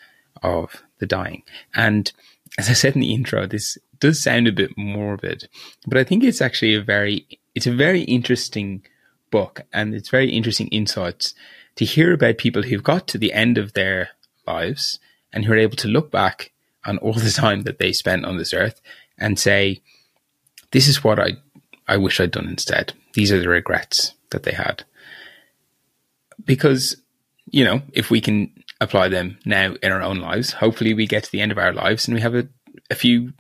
of 0.43 0.83
the 1.01 1.07
dying. 1.07 1.43
And 1.75 2.13
as 2.59 2.69
I 2.69 2.75
said 2.75 2.95
in 2.95 3.01
the 3.01 3.15
intro, 3.15 3.47
this 3.47 3.77
does 3.99 4.23
sound 4.23 4.47
a 4.49 4.53
bit 4.53 4.71
morbid, 4.77 5.49
but 5.87 5.99
I 5.99 6.05
think 6.05 6.25
it's 6.25 6.41
actually 6.41 6.75
a 6.75 6.83
very, 6.83 7.27
it's 7.55 7.67
a 7.67 7.73
very 7.73 8.03
interesting 8.03 8.83
book 9.31 9.63
and 9.73 9.95
it's 9.95 10.09
very 10.09 10.31
interesting 10.31 10.69
insights 10.69 11.35
to 11.77 11.85
hear 11.85 12.13
about 12.13 12.39
people 12.39 12.63
who've 12.63 12.83
got 12.83 13.07
to 13.09 13.19
the 13.19 13.33
end 13.33 13.59
of 13.59 13.73
their 13.75 14.11
lives 14.47 14.99
and 15.33 15.45
who 15.45 15.53
are 15.53 15.59
able 15.59 15.77
to 15.77 15.89
look 15.89 16.11
back 16.11 16.53
on 16.85 16.99
all 16.99 17.13
the 17.13 17.31
time 17.31 17.63
that 17.63 17.79
they 17.79 17.93
spent 17.93 18.25
on 18.25 18.39
this 18.39 18.53
earth 18.53 18.81
and 19.19 19.39
say, 19.39 19.81
this 20.73 20.89
is 20.89 21.05
what 21.05 21.19
I, 21.19 21.33
I 21.87 21.97
wish 21.97 22.21
I'd 22.21 22.31
done 22.31 22.49
instead. 22.49 22.95
These 23.15 23.33
are 23.33 23.41
the 23.41 23.49
regrets 23.49 24.15
that 24.31 24.45
they 24.45 24.53
had. 24.53 24.85
Because, 26.45 26.97
you 27.51 27.65
know, 27.65 27.83
if 27.93 28.11
we 28.11 28.21
can 28.21 28.53
apply 28.81 29.09
them 29.09 29.39
now 29.45 29.75
in 29.83 29.93
our 29.93 30.03
own 30.03 30.19
lives. 30.19 30.53
Hopefully, 30.53 30.95
we 30.95 31.07
get 31.07 31.25
to 31.25 31.33
the 31.33 31.41
end 31.41 31.53
of 31.53 31.59
our 31.59 31.73
lives 31.73 32.07
and 32.07 32.15
we 32.15 32.21
have 32.21 32.35
a, 32.35 32.49
a 32.91 32.95
few 32.95 33.33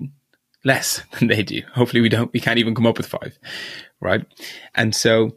less 0.65 1.03
than 1.19 1.29
they 1.29 1.43
do. 1.43 1.63
Hopefully, 1.75 2.01
we 2.01 2.09
don't. 2.09 2.33
We 2.33 2.41
can't 2.41 2.59
even 2.59 2.75
come 2.75 2.87
up 2.87 2.99
with 2.99 3.07
five, 3.07 3.39
right? 4.01 4.25
And 4.75 4.95
so, 4.95 5.37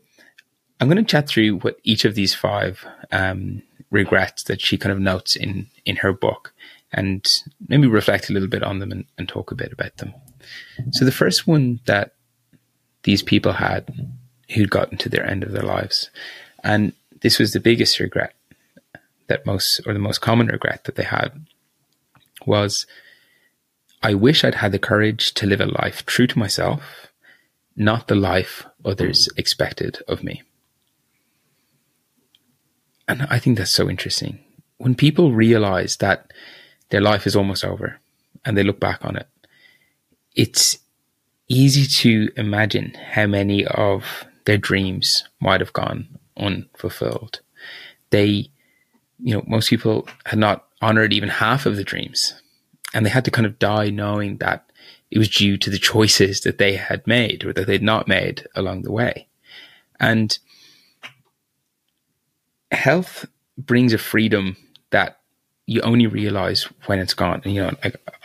I'm 0.79 0.87
going 0.87 1.03
to 1.03 1.03
chat 1.03 1.27
through 1.27 1.59
what 1.59 1.77
each 1.83 2.05
of 2.05 2.15
these 2.15 2.35
five 2.35 2.85
um, 3.11 3.61
regrets 3.89 4.43
that 4.43 4.61
she 4.61 4.77
kind 4.77 4.91
of 4.91 4.99
notes 4.99 5.35
in 5.35 5.67
in 5.85 5.97
her 5.97 6.13
book, 6.13 6.53
and 6.91 7.25
maybe 7.67 7.87
reflect 7.87 8.29
a 8.29 8.33
little 8.33 8.49
bit 8.49 8.63
on 8.63 8.79
them 8.79 8.91
and, 8.91 9.05
and 9.17 9.27
talk 9.27 9.51
a 9.51 9.55
bit 9.55 9.71
about 9.71 9.97
them. 9.97 10.13
So, 10.91 11.05
the 11.05 11.11
first 11.11 11.47
one 11.47 11.79
that 11.85 12.15
these 13.03 13.23
people 13.23 13.53
had 13.53 13.89
who'd 14.53 14.69
gotten 14.69 14.97
to 14.97 15.09
their 15.09 15.25
end 15.25 15.43
of 15.43 15.51
their 15.51 15.63
lives, 15.63 16.09
and 16.63 16.93
this 17.21 17.39
was 17.39 17.53
the 17.53 17.59
biggest 17.59 17.99
regret 17.99 18.33
that 19.27 19.45
most, 19.45 19.81
or 19.85 19.93
the 19.93 19.99
most 19.99 20.19
common 20.19 20.47
regret 20.47 20.83
that 20.85 20.95
they 20.95 21.03
had 21.03 21.45
was 22.45 22.85
I 24.01 24.13
wish 24.13 24.43
I'd 24.43 24.55
had 24.55 24.73
the 24.73 24.79
courage 24.79 25.33
to 25.35 25.47
live 25.47 25.61
a 25.61 25.65
life 25.65 26.05
true 26.05 26.27
to 26.27 26.37
myself, 26.37 27.07
not 27.75 28.07
the 28.07 28.15
life 28.15 28.65
others 28.83 29.27
hmm. 29.27 29.39
expected 29.39 29.99
of 30.07 30.23
me. 30.23 30.43
And 33.07 33.25
I 33.29 33.39
think 33.39 33.57
that's 33.57 33.71
so 33.71 33.89
interesting. 33.89 34.39
When 34.77 34.95
people 34.95 35.33
realize 35.33 35.97
that 35.97 36.31
their 36.89 37.01
life 37.01 37.25
is 37.25 37.35
almost 37.35 37.63
over 37.63 37.99
and 38.45 38.57
they 38.57 38.63
look 38.63 38.79
back 38.79 39.03
on 39.03 39.15
it, 39.15 39.27
it's 40.35 40.79
easy 41.47 41.85
to 41.85 42.31
imagine 42.35 42.93
how 42.93 43.27
many 43.27 43.65
of 43.65 44.25
their 44.45 44.57
dreams 44.57 45.23
might 45.39 45.61
have 45.61 45.73
gone 45.73 46.07
unfulfilled. 46.37 47.41
They, 48.09 48.49
you 49.23 49.33
know, 49.33 49.43
most 49.47 49.69
people 49.69 50.07
had 50.25 50.37
not 50.37 50.65
honored 50.81 51.13
even 51.13 51.29
half 51.29 51.65
of 51.65 51.77
the 51.77 51.83
dreams 51.83 52.41
and 52.93 53.05
they 53.05 53.09
had 53.09 53.25
to 53.25 53.31
kind 53.31 53.45
of 53.45 53.57
die 53.57 53.89
knowing 53.89 54.37
that 54.37 54.69
it 55.09 55.17
was 55.17 55.29
due 55.29 55.57
to 55.57 55.69
the 55.69 55.79
choices 55.79 56.41
that 56.41 56.57
they 56.57 56.75
had 56.75 57.05
made 57.07 57.45
or 57.45 57.53
that 57.53 57.65
they'd 57.67 57.81
not 57.81 58.07
made 58.07 58.47
along 58.55 58.81
the 58.81 58.91
way. 58.91 59.27
And 59.99 60.37
health 62.71 63.25
brings 63.57 63.93
a 63.93 63.97
freedom 63.97 64.57
that 64.89 65.19
you 65.65 65.81
only 65.81 66.07
realize 66.07 66.63
when 66.85 66.99
it's 66.99 67.13
gone. 67.13 67.41
And, 67.45 67.53
you 67.53 67.61
know, 67.61 67.71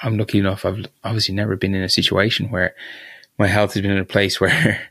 I'm 0.02 0.18
lucky 0.18 0.38
enough, 0.38 0.64
I've 0.64 0.86
obviously 1.04 1.34
never 1.34 1.56
been 1.56 1.74
in 1.74 1.82
a 1.82 1.88
situation 1.88 2.50
where 2.50 2.74
my 3.38 3.46
health 3.46 3.74
has 3.74 3.82
been 3.82 3.92
in 3.92 3.98
a 3.98 4.04
place 4.04 4.40
where, 4.40 4.88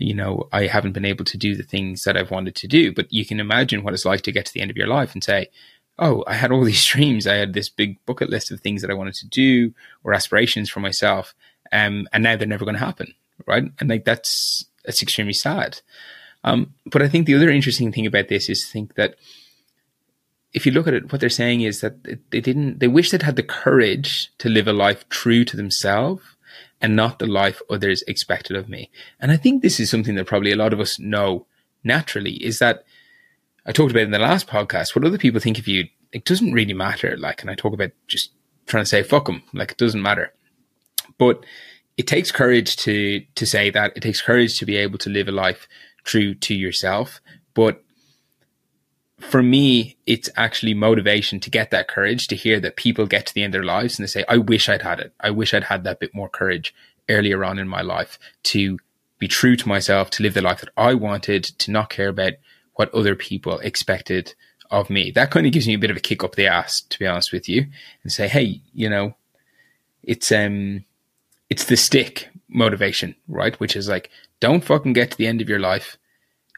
you 0.00 0.14
know, 0.14 0.48
I 0.52 0.66
haven't 0.66 0.92
been 0.92 1.04
able 1.04 1.24
to 1.26 1.36
do 1.36 1.54
the 1.54 1.62
things 1.62 2.04
that 2.04 2.16
I've 2.16 2.30
wanted 2.30 2.54
to 2.56 2.66
do. 2.66 2.92
But 2.92 3.12
you 3.12 3.26
can 3.26 3.38
imagine 3.38 3.82
what 3.82 3.94
it's 3.94 4.06
like 4.06 4.22
to 4.22 4.32
get 4.32 4.46
to 4.46 4.52
the 4.52 4.60
end 4.60 4.70
of 4.70 4.76
your 4.76 4.86
life 4.86 5.12
and 5.12 5.22
say, 5.22 5.48
oh, 5.98 6.24
I 6.26 6.34
had 6.34 6.50
all 6.50 6.64
these 6.64 6.84
dreams. 6.84 7.26
I 7.26 7.34
had 7.34 7.52
this 7.52 7.68
big 7.68 8.04
bucket 8.06 8.30
list 8.30 8.50
of 8.50 8.60
things 8.60 8.82
that 8.82 8.90
I 8.90 8.94
wanted 8.94 9.14
to 9.14 9.28
do 9.28 9.74
or 10.02 10.14
aspirations 10.14 10.70
for 10.70 10.80
myself. 10.80 11.34
Um, 11.70 12.08
and 12.12 12.24
now 12.24 12.36
they're 12.36 12.48
never 12.48 12.64
going 12.64 12.76
to 12.76 12.84
happen. 12.84 13.14
Right. 13.46 13.64
And 13.78 13.88
like 13.88 14.04
that's, 14.04 14.66
that's 14.84 15.02
extremely 15.02 15.32
sad. 15.32 15.80
Um, 16.44 16.74
but 16.86 17.02
I 17.02 17.08
think 17.08 17.26
the 17.26 17.34
other 17.34 17.50
interesting 17.50 17.92
thing 17.92 18.06
about 18.06 18.28
this 18.28 18.48
is 18.48 18.66
think 18.66 18.94
that 18.94 19.16
if 20.52 20.66
you 20.66 20.72
look 20.72 20.88
at 20.88 20.94
it, 20.94 21.12
what 21.12 21.20
they're 21.20 21.28
saying 21.28 21.60
is 21.60 21.80
that 21.80 22.02
they 22.30 22.40
didn't, 22.40 22.80
they 22.80 22.88
wish 22.88 23.10
they'd 23.10 23.22
had 23.22 23.36
the 23.36 23.42
courage 23.42 24.32
to 24.38 24.48
live 24.48 24.66
a 24.66 24.72
life 24.72 25.08
true 25.10 25.44
to 25.44 25.56
themselves 25.56 26.24
and 26.80 26.96
not 26.96 27.18
the 27.18 27.26
life 27.26 27.60
others 27.68 28.02
expected 28.08 28.56
of 28.56 28.68
me. 28.68 28.90
And 29.20 29.30
I 29.30 29.36
think 29.36 29.62
this 29.62 29.78
is 29.80 29.90
something 29.90 30.14
that 30.14 30.26
probably 30.26 30.52
a 30.52 30.56
lot 30.56 30.72
of 30.72 30.80
us 30.80 30.98
know 30.98 31.46
naturally 31.84 32.34
is 32.44 32.58
that 32.58 32.84
I 33.66 33.72
talked 33.72 33.90
about 33.90 34.04
in 34.04 34.10
the 34.10 34.18
last 34.18 34.46
podcast, 34.46 34.94
what 34.94 35.04
other 35.04 35.18
people 35.18 35.40
think 35.40 35.58
of 35.58 35.68
you, 35.68 35.88
it 36.12 36.24
doesn't 36.24 36.52
really 36.52 36.72
matter. 36.72 37.16
Like, 37.16 37.42
and 37.42 37.50
I 37.50 37.54
talk 37.54 37.72
about 37.72 37.90
just 38.08 38.32
trying 38.66 38.82
to 38.82 38.88
say, 38.88 39.02
fuck 39.02 39.26
them. 39.26 39.42
Like, 39.52 39.72
it 39.72 39.76
doesn't 39.76 40.02
matter. 40.02 40.32
But 41.18 41.44
it 41.96 42.06
takes 42.06 42.32
courage 42.32 42.76
to, 42.76 43.20
to 43.34 43.46
say 43.46 43.70
that. 43.70 43.92
It 43.96 44.00
takes 44.00 44.22
courage 44.22 44.58
to 44.58 44.66
be 44.66 44.76
able 44.76 44.98
to 44.98 45.10
live 45.10 45.28
a 45.28 45.32
life 45.32 45.68
true 46.04 46.34
to 46.34 46.54
yourself. 46.54 47.20
But 47.54 47.84
for 49.20 49.42
me, 49.42 49.96
it's 50.06 50.28
actually 50.36 50.74
motivation 50.74 51.40
to 51.40 51.50
get 51.50 51.70
that 51.70 51.88
courage 51.88 52.26
to 52.28 52.36
hear 52.36 52.58
that 52.60 52.76
people 52.76 53.06
get 53.06 53.26
to 53.26 53.34
the 53.34 53.42
end 53.42 53.54
of 53.54 53.60
their 53.60 53.66
lives 53.66 53.98
and 53.98 54.04
they 54.04 54.10
say, 54.10 54.24
I 54.28 54.38
wish 54.38 54.68
I'd 54.68 54.82
had 54.82 55.00
it. 55.00 55.12
I 55.20 55.30
wish 55.30 55.54
I'd 55.54 55.64
had 55.64 55.84
that 55.84 56.00
bit 56.00 56.14
more 56.14 56.28
courage 56.28 56.74
earlier 57.08 57.44
on 57.44 57.58
in 57.58 57.68
my 57.68 57.82
life 57.82 58.18
to 58.44 58.78
be 59.18 59.28
true 59.28 59.56
to 59.56 59.68
myself, 59.68 60.10
to 60.10 60.22
live 60.22 60.34
the 60.34 60.40
life 60.40 60.60
that 60.60 60.72
I 60.76 60.94
wanted, 60.94 61.44
to 61.44 61.70
not 61.70 61.90
care 61.90 62.08
about 62.08 62.32
what 62.74 62.92
other 62.94 63.14
people 63.14 63.58
expected 63.58 64.34
of 64.70 64.88
me. 64.88 65.10
That 65.10 65.30
kind 65.30 65.46
of 65.46 65.52
gives 65.52 65.66
me 65.66 65.74
a 65.74 65.78
bit 65.78 65.90
of 65.90 65.96
a 65.96 66.00
kick 66.00 66.24
up 66.24 66.36
the 66.36 66.46
ass, 66.46 66.80
to 66.80 66.98
be 66.98 67.06
honest 67.06 67.32
with 67.32 67.48
you, 67.48 67.66
and 68.02 68.10
say, 68.12 68.28
hey, 68.28 68.62
you 68.72 68.88
know, 68.88 69.16
it's 70.02 70.32
um 70.32 70.84
it's 71.50 71.64
the 71.64 71.76
stick 71.76 72.30
motivation, 72.48 73.14
right? 73.28 73.58
Which 73.60 73.76
is 73.76 73.88
like, 73.88 74.10
don't 74.38 74.64
fucking 74.64 74.94
get 74.94 75.10
to 75.10 75.18
the 75.18 75.26
end 75.26 75.40
of 75.40 75.48
your 75.48 75.58
life 75.58 75.98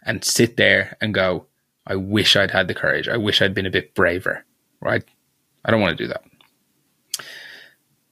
and 0.05 0.25
sit 0.25 0.57
there 0.57 0.97
and 1.01 1.13
go, 1.15 1.47
I 1.87 1.97
wish 1.97 2.37
I'd 2.37 2.51
had 2.51 2.69
the 2.69 2.75
courage. 2.75 3.09
I 3.09 3.17
wish 3.17 3.43
I'd 3.43 3.55
been 3.55 3.67
a 3.67 3.71
bit 3.71 3.95
braver, 3.95 4.45
right? 4.81 5.05
I 5.65 5.71
don't 5.71 5.81
want 5.81 5.97
to 5.97 6.05
do 6.05 6.09
that. 6.09 6.25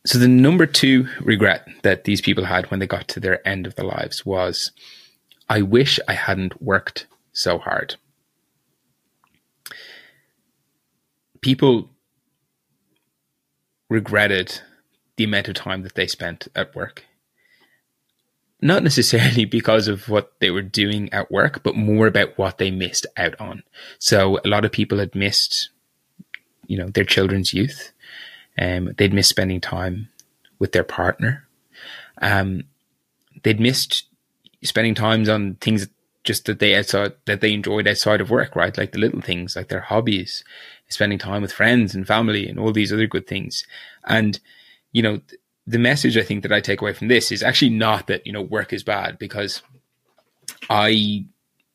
So 0.07 0.19
the 0.19 0.29
number 0.29 0.67
two 0.67 1.09
regret 1.21 1.69
that 1.83 2.05
these 2.05 2.21
people 2.21 2.45
had 2.45 2.71
when 2.71 2.81
they 2.81 2.87
got 2.87 3.07
to 3.09 3.21
their 3.21 3.47
end 3.47 3.67
of 3.67 3.75
their 3.75 3.85
lives 3.85 4.25
was, 4.25 4.73
I 5.49 5.63
wish 5.63 6.01
I 6.09 6.15
hadn't 6.15 6.63
worked 6.63 7.07
so 7.33 7.59
hard. 7.59 7.97
People 11.43 11.91
regretted 13.89 14.61
the 15.17 15.25
amount 15.25 15.49
of 15.49 15.55
time 15.55 15.83
that 15.83 15.95
they 15.95 16.07
spent 16.07 16.49
at 16.55 16.75
work 16.75 17.05
not 18.61 18.83
necessarily 18.83 19.45
because 19.45 19.89
of 19.89 20.09
what 20.09 20.33
they 20.41 20.51
were 20.51 20.63
doing 20.63 21.13
at 21.13 21.31
work, 21.31 21.63
but 21.63 21.77
more 21.77 22.07
about 22.07 22.37
what 22.37 22.59
they 22.59 22.71
missed 22.71 23.07
out 23.17 23.39
on. 23.41 23.63
So 23.99 24.39
a 24.45 24.49
lot 24.49 24.65
of 24.65 24.73
people 24.73 24.99
had 24.99 25.15
missed, 25.15 25.71
you 26.67 26.77
know, 26.79 26.89
their 26.89 27.05
children's 27.05 27.55
youth. 27.55 27.93
Um, 28.59 28.93
they'd 28.97 29.15
missed 29.15 29.31
spending 29.31 29.61
time 29.61 30.09
with 30.59 30.73
their 30.73 30.85
partner. 30.85 31.47
Um, 32.21 32.65
they'd 33.43 33.61
missed 33.61 34.05
spending 34.63 34.95
times 34.95 35.29
on 35.29 35.55
things 35.55 35.89
just 36.23 36.45
that 36.45 36.59
they 36.59 36.77
outside 36.77 37.15
that 37.25 37.41
they 37.41 37.53
enjoyed 37.53 37.89
outside 37.89 38.21
of 38.21 38.31
work, 38.31 38.55
right? 38.55 38.77
Like 38.77 38.93
the 38.93 38.99
little 38.99 39.23
things, 39.23 39.57
like 39.57 39.69
their 39.69 39.81
hobbies, 39.81 40.45
spending 40.89 41.19
time 41.19 41.41
with 41.41 41.53
friends 41.53 41.95
and 41.95 42.07
family, 42.07 42.47
and 42.47 42.59
all 42.59 42.73
these 42.73 42.93
other 42.93 43.07
good 43.07 43.27
things. 43.27 43.65
And 44.05 44.39
you 44.93 45.03
know, 45.03 45.21
the 45.67 45.79
message 45.79 46.17
I 46.17 46.23
think 46.23 46.43
that 46.43 46.53
I 46.53 46.61
take 46.61 46.81
away 46.81 46.93
from 46.93 47.09
this 47.09 47.31
is 47.31 47.43
actually 47.43 47.71
not 47.71 48.07
that, 48.07 48.27
you 48.27 48.33
know, 48.33 48.43
work 48.43 48.73
is 48.73 48.83
bad 48.83 49.19
because 49.19 49.63
I, 50.69 51.25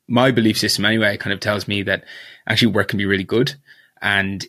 my 0.08 0.30
belief 0.30 0.58
system 0.58 0.84
anyway, 0.84 1.16
kind 1.16 1.32
of 1.32 1.40
tells 1.40 1.66
me 1.66 1.82
that 1.82 2.04
actually 2.46 2.72
work 2.72 2.88
can 2.88 2.98
be 2.98 3.06
really 3.06 3.24
good. 3.24 3.54
And 4.02 4.44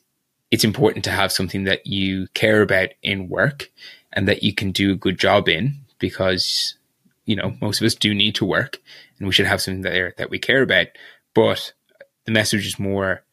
it's 0.51 0.63
important 0.63 1.03
to 1.05 1.11
have 1.11 1.31
something 1.31 1.65
that 1.65 1.85
you 1.87 2.27
care 2.33 2.61
about 2.61 2.89
in 3.01 3.29
work 3.29 3.69
and 4.13 4.27
that 4.27 4.43
you 4.43 4.53
can 4.53 4.71
do 4.71 4.91
a 4.91 4.95
good 4.95 5.19
job 5.19 5.47
in 5.47 5.75
because, 5.99 6.75
you 7.25 7.35
know, 7.35 7.55
most 7.61 7.81
of 7.81 7.85
us 7.85 7.95
do 7.95 8.13
need 8.13 8.35
to 8.35 8.45
work 8.45 8.79
and 9.17 9.27
we 9.27 9.33
should 9.33 9.47
have 9.47 9.61
something 9.61 9.81
there 9.81 10.13
that 10.17 10.29
we 10.29 10.39
care 10.39 10.61
about. 10.61 10.87
But 11.33 11.73
the 12.25 12.31
message 12.31 12.65
is 12.65 12.79
more 12.79 13.23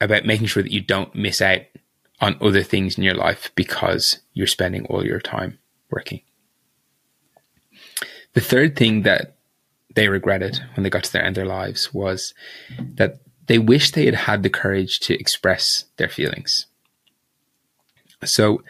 about 0.00 0.26
making 0.26 0.46
sure 0.46 0.62
that 0.62 0.72
you 0.72 0.80
don't 0.80 1.14
miss 1.14 1.40
out 1.40 1.62
on 2.20 2.36
other 2.40 2.62
things 2.62 2.96
in 2.96 3.04
your 3.04 3.14
life 3.14 3.50
because 3.54 4.20
you're 4.32 4.46
spending 4.46 4.86
all 4.86 5.04
your 5.04 5.20
time 5.20 5.58
working. 5.90 6.20
The 8.34 8.40
third 8.40 8.76
thing 8.76 9.02
that 9.02 9.36
they 9.94 10.08
regretted 10.08 10.60
when 10.74 10.82
they 10.82 10.90
got 10.90 11.04
to 11.04 11.12
their 11.12 11.22
end 11.24 11.36
of 11.38 11.42
their 11.42 11.46
lives 11.46 11.94
was 11.94 12.34
that 12.78 13.20
they 13.46 13.58
wished 13.58 13.94
they 13.94 14.06
had 14.06 14.14
had 14.14 14.42
the 14.42 14.50
courage 14.50 15.00
to 15.00 15.14
express 15.14 15.84
their 15.96 16.08
feelings. 16.08 16.66
So 18.24 18.62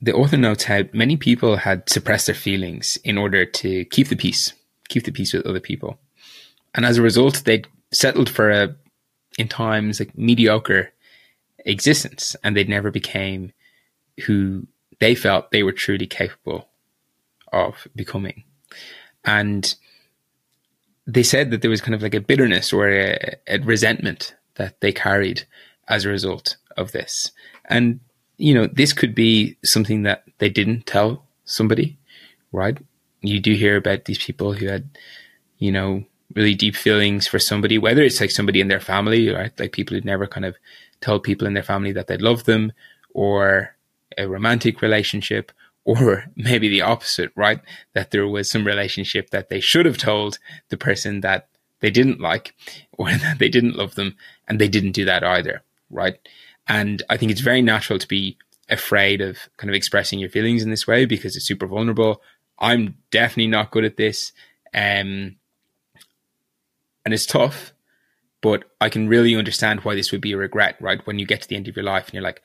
the 0.00 0.14
author 0.14 0.36
notes 0.36 0.64
how 0.64 0.82
many 0.92 1.16
people 1.16 1.56
had 1.56 1.88
suppressed 1.88 2.26
their 2.26 2.34
feelings 2.34 2.98
in 3.02 3.18
order 3.18 3.44
to 3.44 3.84
keep 3.86 4.08
the 4.08 4.16
peace, 4.16 4.52
keep 4.88 5.04
the 5.04 5.12
peace 5.12 5.32
with 5.32 5.46
other 5.46 5.60
people. 5.60 5.98
And 6.74 6.84
as 6.84 6.98
a 6.98 7.02
result, 7.02 7.42
they'd 7.44 7.66
settled 7.90 8.28
for 8.28 8.50
a, 8.50 8.76
in 9.38 9.48
times, 9.48 9.98
like 9.98 10.16
mediocre 10.16 10.92
existence 11.68 12.34
and 12.42 12.56
they 12.56 12.64
never 12.64 12.90
became 12.90 13.52
who 14.26 14.66
they 14.98 15.14
felt 15.14 15.50
they 15.50 15.62
were 15.62 15.72
truly 15.72 16.06
capable 16.06 16.68
of 17.52 17.86
becoming. 17.94 18.44
And 19.24 19.74
they 21.06 21.22
said 21.22 21.50
that 21.50 21.62
there 21.62 21.70
was 21.70 21.80
kind 21.80 21.94
of 21.94 22.02
like 22.02 22.14
a 22.14 22.20
bitterness 22.20 22.72
or 22.72 22.88
a, 22.88 23.36
a 23.46 23.58
resentment 23.60 24.34
that 24.56 24.80
they 24.80 24.92
carried 24.92 25.46
as 25.88 26.04
a 26.04 26.08
result 26.08 26.56
of 26.76 26.92
this. 26.92 27.32
And, 27.66 28.00
you 28.36 28.54
know, 28.54 28.66
this 28.66 28.92
could 28.92 29.14
be 29.14 29.56
something 29.64 30.02
that 30.02 30.24
they 30.38 30.48
didn't 30.48 30.86
tell 30.86 31.24
somebody, 31.44 31.98
right? 32.52 32.78
You 33.20 33.40
do 33.40 33.54
hear 33.54 33.76
about 33.76 34.04
these 34.04 34.18
people 34.18 34.52
who 34.52 34.66
had, 34.66 34.88
you 35.58 35.72
know, 35.72 36.04
really 36.34 36.54
deep 36.54 36.76
feelings 36.76 37.26
for 37.26 37.38
somebody, 37.38 37.78
whether 37.78 38.02
it's 38.02 38.20
like 38.20 38.30
somebody 38.30 38.60
in 38.60 38.68
their 38.68 38.80
family, 38.80 39.30
right? 39.30 39.52
Like 39.58 39.72
people 39.72 39.94
who'd 39.94 40.04
never 40.04 40.26
kind 40.26 40.44
of 40.44 40.56
told 41.00 41.22
people 41.22 41.46
in 41.46 41.54
their 41.54 41.62
family 41.62 41.92
that 41.92 42.06
they 42.06 42.18
love 42.18 42.44
them 42.44 42.72
or 43.14 43.74
a 44.16 44.28
romantic 44.28 44.82
relationship 44.82 45.52
or 45.84 46.24
maybe 46.36 46.68
the 46.68 46.82
opposite, 46.82 47.32
right? 47.34 47.60
That 47.94 48.10
there 48.10 48.26
was 48.26 48.50
some 48.50 48.66
relationship 48.66 49.30
that 49.30 49.48
they 49.48 49.60
should 49.60 49.86
have 49.86 49.98
told 49.98 50.38
the 50.68 50.76
person 50.76 51.20
that 51.22 51.48
they 51.80 51.90
didn't 51.90 52.20
like 52.20 52.54
or 52.92 53.10
that 53.10 53.38
they 53.38 53.48
didn't 53.48 53.76
love 53.76 53.94
them 53.94 54.16
and 54.46 54.60
they 54.60 54.68
didn't 54.68 54.92
do 54.92 55.04
that 55.06 55.24
either, 55.24 55.62
right? 55.90 56.18
And 56.66 57.02
I 57.08 57.16
think 57.16 57.32
it's 57.32 57.40
very 57.40 57.62
natural 57.62 57.98
to 57.98 58.08
be 58.08 58.36
afraid 58.68 59.22
of 59.22 59.38
kind 59.56 59.70
of 59.70 59.74
expressing 59.74 60.18
your 60.18 60.28
feelings 60.28 60.62
in 60.62 60.68
this 60.68 60.86
way 60.86 61.06
because 61.06 61.34
it's 61.34 61.46
super 61.46 61.66
vulnerable. 61.66 62.20
I'm 62.58 62.96
definitely 63.10 63.46
not 63.46 63.70
good 63.70 63.84
at 63.84 63.96
this. 63.96 64.32
Um, 64.74 65.36
and 67.04 67.14
it's 67.14 67.26
tough 67.26 67.72
but 68.40 68.64
I 68.80 68.88
can 68.88 69.08
really 69.08 69.34
understand 69.34 69.80
why 69.80 69.94
this 69.94 70.12
would 70.12 70.20
be 70.20 70.32
a 70.32 70.36
regret, 70.36 70.76
right? 70.80 71.04
When 71.06 71.18
you 71.18 71.26
get 71.26 71.42
to 71.42 71.48
the 71.48 71.56
end 71.56 71.68
of 71.68 71.76
your 71.76 71.84
life 71.84 72.06
and 72.06 72.14
you're 72.14 72.22
like, 72.22 72.42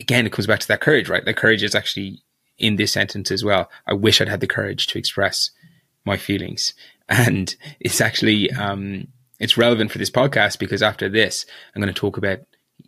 again, 0.00 0.26
it 0.26 0.32
comes 0.32 0.46
back 0.46 0.60
to 0.60 0.68
that 0.68 0.80
courage, 0.80 1.08
right? 1.08 1.24
That 1.24 1.36
courage 1.36 1.62
is 1.62 1.74
actually 1.74 2.22
in 2.58 2.76
this 2.76 2.92
sentence 2.92 3.30
as 3.30 3.44
well. 3.44 3.70
I 3.86 3.94
wish 3.94 4.20
I'd 4.20 4.28
had 4.28 4.40
the 4.40 4.46
courage 4.46 4.86
to 4.88 4.98
express 4.98 5.50
my 6.04 6.16
feelings. 6.16 6.72
And 7.08 7.54
it's 7.78 8.00
actually, 8.00 8.50
um, 8.50 9.06
it's 9.38 9.56
relevant 9.56 9.92
for 9.92 9.98
this 9.98 10.10
podcast 10.10 10.58
because 10.58 10.82
after 10.82 11.08
this, 11.08 11.46
I'm 11.74 11.80
going 11.80 11.92
to 11.92 11.98
talk 11.98 12.16
about, 12.16 12.40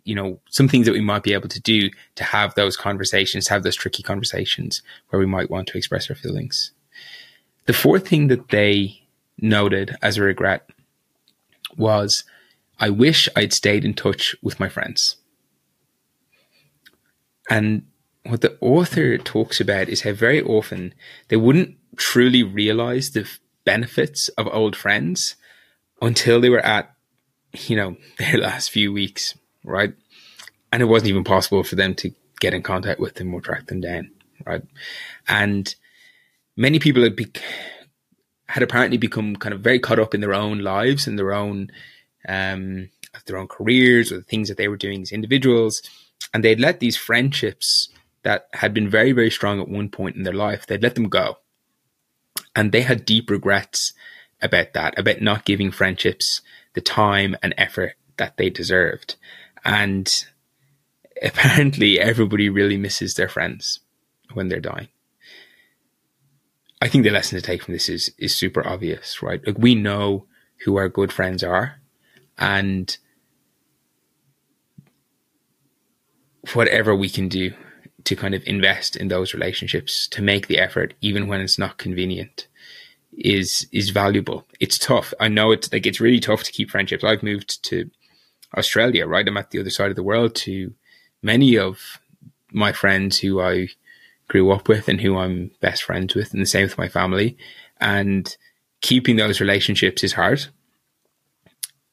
you 0.03 0.13
know, 0.13 0.41
some 0.49 0.67
things 0.67 0.85
that 0.85 0.91
we 0.91 1.01
might 1.01 1.23
be 1.23 1.33
able 1.33 1.47
to 1.47 1.61
do 1.61 1.89
to 2.15 2.23
have 2.25 2.53
those 2.55 2.75
conversations, 2.75 3.47
have 3.47 3.63
those 3.63 3.77
tricky 3.77 4.03
conversations 4.03 4.81
where 5.09 5.19
we 5.19 5.25
might 5.25 5.49
want 5.49 5.67
to 5.69 5.77
express 5.77 6.09
our 6.09 6.15
feelings. 6.17 6.71
The 7.65 7.73
fourth 7.73 8.09
thing 8.09 8.27
that 8.27 8.49
they 8.49 9.03
noted 9.37 9.95
as 10.01 10.17
a 10.17 10.23
regret 10.23 10.69
was, 11.77 12.23
I 12.79 12.89
wish 12.89 13.27
I'd 13.35 13.53
stayed 13.53 13.85
in 13.85 13.93
touch 13.93 14.35
with 14.41 14.59
my 14.59 14.69
friends. 14.69 15.17
And 17.49 17.87
what 18.23 18.41
the 18.41 18.57
author 18.61 19.17
talks 19.17 19.59
about 19.59 19.89
is 19.89 20.01
how 20.01 20.13
very 20.13 20.41
often 20.41 20.93
they 21.29 21.35
wouldn't 21.35 21.75
truly 21.97 22.43
realize 22.43 23.11
the 23.11 23.27
benefits 23.65 24.29
of 24.29 24.47
old 24.47 24.75
friends 24.75 25.35
until 26.01 26.39
they 26.39 26.49
were 26.49 26.65
at, 26.65 26.93
you 27.53 27.75
know, 27.75 27.97
their 28.17 28.37
last 28.37 28.71
few 28.71 28.93
weeks, 28.93 29.35
right? 29.63 29.93
And 30.71 30.81
it 30.81 30.85
wasn't 30.85 31.09
even 31.09 31.23
possible 31.23 31.63
for 31.63 31.75
them 31.75 31.95
to 31.95 32.11
get 32.39 32.53
in 32.53 32.61
contact 32.61 32.99
with 32.99 33.15
them 33.15 33.33
or 33.33 33.41
track 33.41 33.67
them 33.67 33.81
down, 33.81 34.11
right? 34.45 34.63
And 35.27 35.73
many 36.55 36.79
people 36.79 37.03
had, 37.03 37.15
be- 37.15 37.31
had 38.49 38.63
apparently 38.63 38.97
become 38.97 39.35
kind 39.35 39.53
of 39.53 39.61
very 39.61 39.79
caught 39.79 39.99
up 39.99 40.15
in 40.15 40.21
their 40.21 40.33
own 40.33 40.59
lives 40.59 41.05
and 41.05 41.19
their 41.19 41.33
own, 41.33 41.69
um, 42.27 42.89
their 43.27 43.37
own 43.37 43.47
careers 43.47 44.11
or 44.11 44.17
the 44.17 44.23
things 44.23 44.49
that 44.49 44.57
they 44.57 44.67
were 44.67 44.75
doing 44.75 45.03
as 45.03 45.11
individuals. 45.11 45.83
And 46.33 46.43
they'd 46.43 46.59
let 46.59 46.79
these 46.79 46.97
friendships 46.97 47.89
that 48.23 48.47
had 48.53 48.73
been 48.73 48.89
very, 48.89 49.11
very 49.11 49.29
strong 49.29 49.61
at 49.61 49.69
one 49.69 49.87
point 49.89 50.15
in 50.15 50.23
their 50.23 50.33
life, 50.33 50.65
they'd 50.65 50.81
let 50.81 50.95
them 50.95 51.09
go. 51.09 51.37
And 52.55 52.71
they 52.71 52.81
had 52.81 53.05
deep 53.05 53.29
regrets 53.29 53.93
about 54.41 54.73
that, 54.73 54.97
about 54.97 55.21
not 55.21 55.45
giving 55.45 55.69
friendships 55.69 56.41
the 56.73 56.81
time 56.81 57.37
and 57.43 57.53
effort 57.55 57.93
that 58.17 58.37
they 58.37 58.49
deserved. 58.49 59.15
And 59.63 60.11
apparently, 61.21 61.99
everybody 61.99 62.49
really 62.49 62.77
misses 62.77 63.13
their 63.13 63.29
friends 63.29 63.79
when 64.33 64.47
they're 64.47 64.59
dying. 64.59 64.87
I 66.81 66.87
think 66.87 67.03
the 67.03 67.09
lesson 67.09 67.37
to 67.37 67.45
take 67.45 67.63
from 67.63 67.73
this 67.73 67.89
is 67.89 68.13
is 68.17 68.35
super 68.35 68.65
obvious, 68.65 69.21
right? 69.21 69.45
Like 69.45 69.57
we 69.57 69.75
know 69.75 70.25
who 70.63 70.77
our 70.77 70.89
good 70.89 71.11
friends 71.11 71.43
are, 71.43 71.79
and 72.37 72.97
whatever 76.53 76.95
we 76.95 77.09
can 77.09 77.27
do 77.27 77.53
to 78.05 78.15
kind 78.15 78.33
of 78.33 78.43
invest 78.45 78.95
in 78.95 79.09
those 79.09 79.33
relationships, 79.33 80.07
to 80.07 80.21
make 80.21 80.47
the 80.47 80.57
effort, 80.57 80.93
even 81.01 81.27
when 81.27 81.41
it's 81.41 81.59
not 81.59 81.77
convenient, 81.77 82.47
is 83.17 83.67
is 83.71 83.89
valuable. 83.89 84.47
It's 84.59 84.77
tough. 84.77 85.13
I 85.19 85.27
know 85.27 85.51
it's 85.51 85.71
like 85.71 85.85
it's 85.85 85.99
really 85.99 86.19
tough 86.21 86.43
to 86.43 86.51
keep 86.51 86.69
friendships. 86.71 87.03
I've 87.03 87.23
moved 87.23 87.61
to 87.65 87.89
Australia, 88.57 89.05
right? 89.05 89.27
I'm 89.27 89.37
at 89.37 89.51
the 89.51 89.59
other 89.59 89.69
side 89.69 89.89
of 89.89 89.95
the 89.95 90.03
world 90.03 90.33
to 90.35 90.73
many 91.21 91.57
of 91.57 91.99
my 92.51 92.71
friends 92.71 93.19
who 93.19 93.41
I 93.41 93.67
grew 94.29 94.51
up 94.51 94.69
with 94.69 94.87
and 94.87 95.01
who 95.01 95.17
I'm 95.17 95.51
best 95.59 95.83
friends 95.83 96.15
with, 96.15 96.31
and 96.33 96.41
the 96.41 96.45
same 96.45 96.63
with 96.63 96.77
my 96.77 96.87
family. 96.87 97.37
And 97.81 98.35
keeping 98.81 99.17
those 99.17 99.41
relationships 99.41 100.03
is 100.03 100.13
hard 100.13 100.45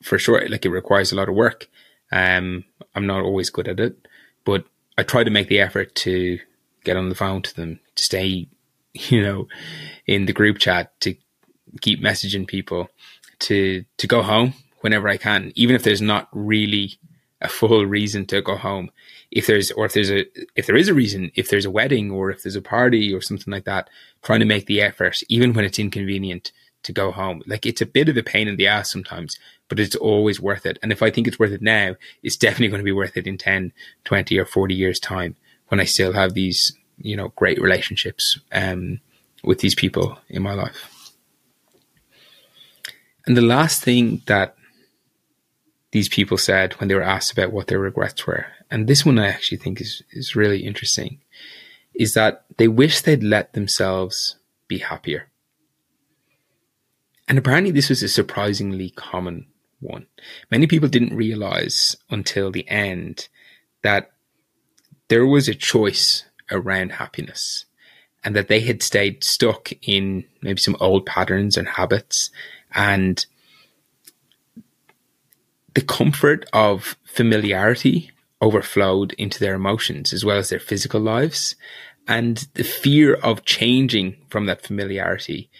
for 0.02 0.18
sure. 0.18 0.48
Like 0.48 0.64
it 0.64 0.70
requires 0.70 1.10
a 1.10 1.16
lot 1.16 1.28
of 1.28 1.34
work. 1.34 1.68
Um, 2.12 2.64
I'm 2.94 3.06
not 3.06 3.22
always 3.22 3.50
good 3.50 3.66
at 3.66 3.80
it, 3.80 4.06
but 4.44 4.64
I 4.96 5.02
try 5.02 5.24
to 5.24 5.30
make 5.30 5.48
the 5.48 5.60
effort 5.60 5.94
to 5.96 6.38
get 6.84 6.96
on 6.96 7.08
the 7.08 7.14
phone 7.14 7.42
to 7.42 7.56
them, 7.56 7.80
to 7.96 8.04
stay, 8.04 8.46
you 8.92 9.22
know, 9.22 9.48
in 10.06 10.26
the 10.26 10.32
group 10.32 10.58
chat, 10.58 10.98
to 11.00 11.16
keep 11.80 12.00
messaging 12.00 12.46
people, 12.46 12.88
to 13.40 13.84
to 13.98 14.06
go 14.06 14.22
home 14.22 14.54
whenever 14.80 15.08
I 15.08 15.16
can, 15.16 15.52
even 15.56 15.74
if 15.74 15.82
there's 15.82 16.02
not 16.02 16.28
really 16.32 16.98
a 17.40 17.48
full 17.48 17.84
reason 17.84 18.26
to 18.26 18.40
go 18.40 18.56
home. 18.56 18.90
If 19.30 19.46
there's 19.46 19.70
or 19.72 19.84
if 19.86 19.92
there's 19.92 20.10
a 20.10 20.24
if 20.54 20.66
there 20.66 20.76
is 20.76 20.88
a 20.88 20.94
reason, 20.94 21.32
if 21.34 21.50
there's 21.50 21.64
a 21.64 21.70
wedding 21.70 22.10
or 22.10 22.30
if 22.30 22.42
there's 22.42 22.56
a 22.56 22.62
party 22.62 23.12
or 23.12 23.20
something 23.20 23.52
like 23.52 23.64
that, 23.64 23.90
trying 24.22 24.40
to 24.40 24.46
make 24.46 24.66
the 24.66 24.80
effort, 24.80 25.22
even 25.28 25.52
when 25.52 25.64
it's 25.64 25.78
inconvenient, 25.78 26.52
to 26.86 26.92
go 26.92 27.10
home. 27.10 27.42
Like 27.46 27.66
it's 27.66 27.82
a 27.82 27.86
bit 27.86 28.08
of 28.08 28.16
a 28.16 28.22
pain 28.22 28.48
in 28.48 28.56
the 28.56 28.66
ass 28.66 28.90
sometimes, 28.90 29.38
but 29.68 29.78
it's 29.78 29.96
always 29.96 30.40
worth 30.40 30.64
it. 30.64 30.78
And 30.82 30.92
if 30.92 31.02
I 31.02 31.10
think 31.10 31.26
it's 31.26 31.38
worth 31.38 31.52
it 31.52 31.62
now, 31.62 31.96
it's 32.22 32.36
definitely 32.36 32.68
going 32.68 32.80
to 32.80 32.84
be 32.84 32.92
worth 32.92 33.16
it 33.16 33.26
in 33.26 33.36
10, 33.36 33.72
20 34.04 34.38
or 34.38 34.46
40 34.46 34.74
years 34.74 34.98
time 34.98 35.36
when 35.68 35.80
I 35.80 35.84
still 35.84 36.12
have 36.12 36.34
these, 36.34 36.76
you 36.98 37.16
know, 37.16 37.28
great 37.36 37.60
relationships, 37.60 38.38
um, 38.52 39.00
with 39.42 39.58
these 39.60 39.74
people 39.74 40.18
in 40.28 40.42
my 40.42 40.54
life. 40.54 41.12
And 43.26 43.36
the 43.36 43.42
last 43.42 43.82
thing 43.82 44.22
that 44.26 44.56
these 45.96 46.08
people 46.10 46.36
said 46.36 46.74
when 46.74 46.88
they 46.88 46.94
were 46.94 47.02
asked 47.02 47.32
about 47.32 47.52
what 47.52 47.68
their 47.68 47.78
regrets 47.78 48.26
were, 48.26 48.44
and 48.70 48.86
this 48.86 49.06
one 49.06 49.18
I 49.18 49.28
actually 49.28 49.56
think 49.56 49.80
is, 49.80 50.02
is 50.10 50.36
really 50.36 50.62
interesting, 50.66 51.20
is 51.94 52.12
that 52.12 52.44
they 52.58 52.68
wish 52.68 53.00
they'd 53.00 53.22
let 53.22 53.54
themselves 53.54 54.36
be 54.68 54.78
happier. 54.78 55.30
And 57.26 57.38
apparently, 57.38 57.70
this 57.70 57.88
was 57.88 58.02
a 58.02 58.08
surprisingly 58.08 58.90
common 58.90 59.46
one. 59.80 60.06
Many 60.50 60.66
people 60.66 60.90
didn't 60.90 61.16
realize 61.16 61.96
until 62.10 62.50
the 62.50 62.68
end 62.68 63.28
that 63.82 64.12
there 65.08 65.26
was 65.26 65.48
a 65.48 65.54
choice 65.54 66.26
around 66.50 66.92
happiness 66.92 67.64
and 68.22 68.36
that 68.36 68.48
they 68.48 68.60
had 68.60 68.82
stayed 68.82 69.24
stuck 69.24 69.72
in 69.80 70.26
maybe 70.42 70.60
some 70.60 70.76
old 70.78 71.06
patterns 71.06 71.56
and 71.56 71.68
habits 71.68 72.30
and 72.74 73.24
the 75.76 75.82
comfort 75.82 76.48
of 76.54 76.96
familiarity 77.04 78.10
overflowed 78.40 79.12
into 79.18 79.38
their 79.38 79.54
emotions 79.54 80.10
as 80.10 80.24
well 80.24 80.38
as 80.38 80.48
their 80.48 80.58
physical 80.58 80.98
lives 80.98 81.54
and 82.08 82.48
the 82.54 82.64
fear 82.64 83.12
of 83.16 83.44
changing 83.44 84.16
from 84.30 84.46
that 84.46 84.62
familiarity 84.62 85.50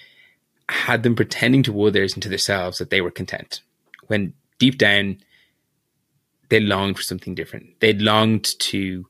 had 0.70 1.02
them 1.02 1.14
pretending 1.14 1.62
to 1.62 1.84
others 1.84 2.14
and 2.14 2.22
to 2.22 2.30
themselves 2.30 2.78
that 2.78 2.88
they 2.88 3.02
were 3.02 3.10
content 3.10 3.60
when 4.06 4.32
deep 4.58 4.78
down 4.78 5.18
they 6.48 6.60
longed 6.60 6.96
for 6.96 7.02
something 7.02 7.34
different. 7.34 7.78
They 7.80 7.92
longed 7.92 8.58
to 8.60 9.06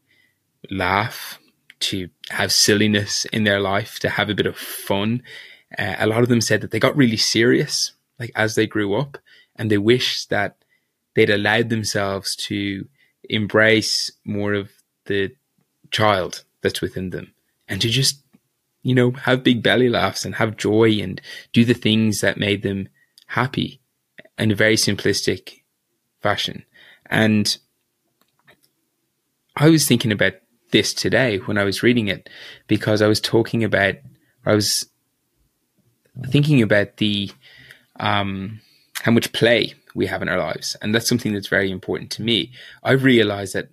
laugh, 0.71 1.39
to 1.81 2.09
have 2.31 2.51
silliness 2.51 3.27
in 3.27 3.45
their 3.45 3.61
life, 3.61 4.01
to 4.01 4.09
have 4.09 4.29
a 4.29 4.35
bit 4.35 4.47
of 4.47 4.57
fun. 4.57 5.23
Uh, 5.79 5.95
a 5.99 6.07
lot 6.09 6.23
of 6.23 6.29
them 6.29 6.41
said 6.41 6.63
that 6.63 6.73
they 6.73 6.81
got 6.81 6.97
really 6.97 7.17
serious, 7.17 7.93
like 8.19 8.33
as 8.35 8.55
they 8.57 8.67
grew 8.67 8.95
up, 8.95 9.19
and 9.55 9.71
they 9.71 9.79
wished 9.79 10.31
that 10.31 10.57
they'd 11.17 11.31
allowed 11.31 11.69
themselves 11.69 12.37
to 12.37 12.87
embrace 13.29 14.13
more 14.25 14.55
of 14.55 14.71
the 15.07 15.35
child 15.91 16.45
that's 16.63 16.81
within 16.81 17.11
them 17.11 17.33
and 17.67 17.81
to 17.81 17.89
just 17.89 18.23
you 18.87 18.95
know, 18.95 19.11
have 19.11 19.43
big 19.43 19.65
belly 19.65 19.89
laughs 19.89 20.25
and 20.25 20.37
have 20.37 20.57
joy 20.57 20.89
and 21.01 21.21
do 21.53 21.65
the 21.65 21.75
things 21.75 22.21
that 22.21 22.39
made 22.39 22.63
them 22.63 22.89
happy 23.27 23.81
in 24.39 24.53
a 24.53 24.55
very 24.55 24.77
simplistic 24.77 25.63
fashion. 26.23 26.65
And 27.07 27.59
I 29.57 29.71
was 29.71 29.89
thinking 29.89 30.13
about 30.13 30.35
this 30.71 30.95
today 30.95 31.39
when 31.39 31.59
I 31.59 31.65
was 31.65 31.83
reading 31.83 32.07
it 32.07 32.29
because 32.69 33.03
I 33.03 33.09
was 33.09 33.21
talking 33.21 33.65
about, 33.65 33.97
I 34.45 34.55
was 34.55 34.87
thinking 36.29 36.63
about 36.63 36.99
the, 36.99 37.33
um, 37.99 38.61
how 39.03 39.11
much 39.11 39.33
play 39.33 39.75
we 39.97 40.07
have 40.07 40.23
in 40.23 40.29
our 40.29 40.39
lives. 40.39 40.77
And 40.81 40.95
that's 40.95 41.09
something 41.09 41.33
that's 41.33 41.49
very 41.49 41.71
important 41.71 42.11
to 42.13 42.23
me. 42.23 42.53
I've 42.85 43.03
realized 43.03 43.55
that 43.55 43.69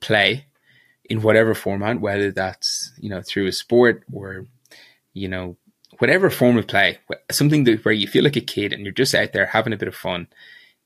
play 0.00 0.46
in 1.04 1.20
whatever 1.20 1.54
format, 1.54 2.00
whether 2.00 2.30
that's, 2.30 2.92
you 2.98 3.10
know, 3.10 3.20
through 3.20 3.46
a 3.46 3.52
sport 3.52 4.04
or 4.12 4.46
you 5.14 5.28
know, 5.28 5.56
whatever 5.98 6.28
form 6.28 6.58
of 6.58 6.66
play, 6.66 6.98
something 7.30 7.64
that 7.64 7.84
where 7.84 7.94
you 7.94 8.06
feel 8.06 8.24
like 8.24 8.36
a 8.36 8.40
kid 8.40 8.72
and 8.72 8.82
you're 8.82 8.92
just 8.92 9.14
out 9.14 9.32
there 9.32 9.46
having 9.46 9.72
a 9.72 9.76
bit 9.76 9.88
of 9.88 9.94
fun 9.94 10.26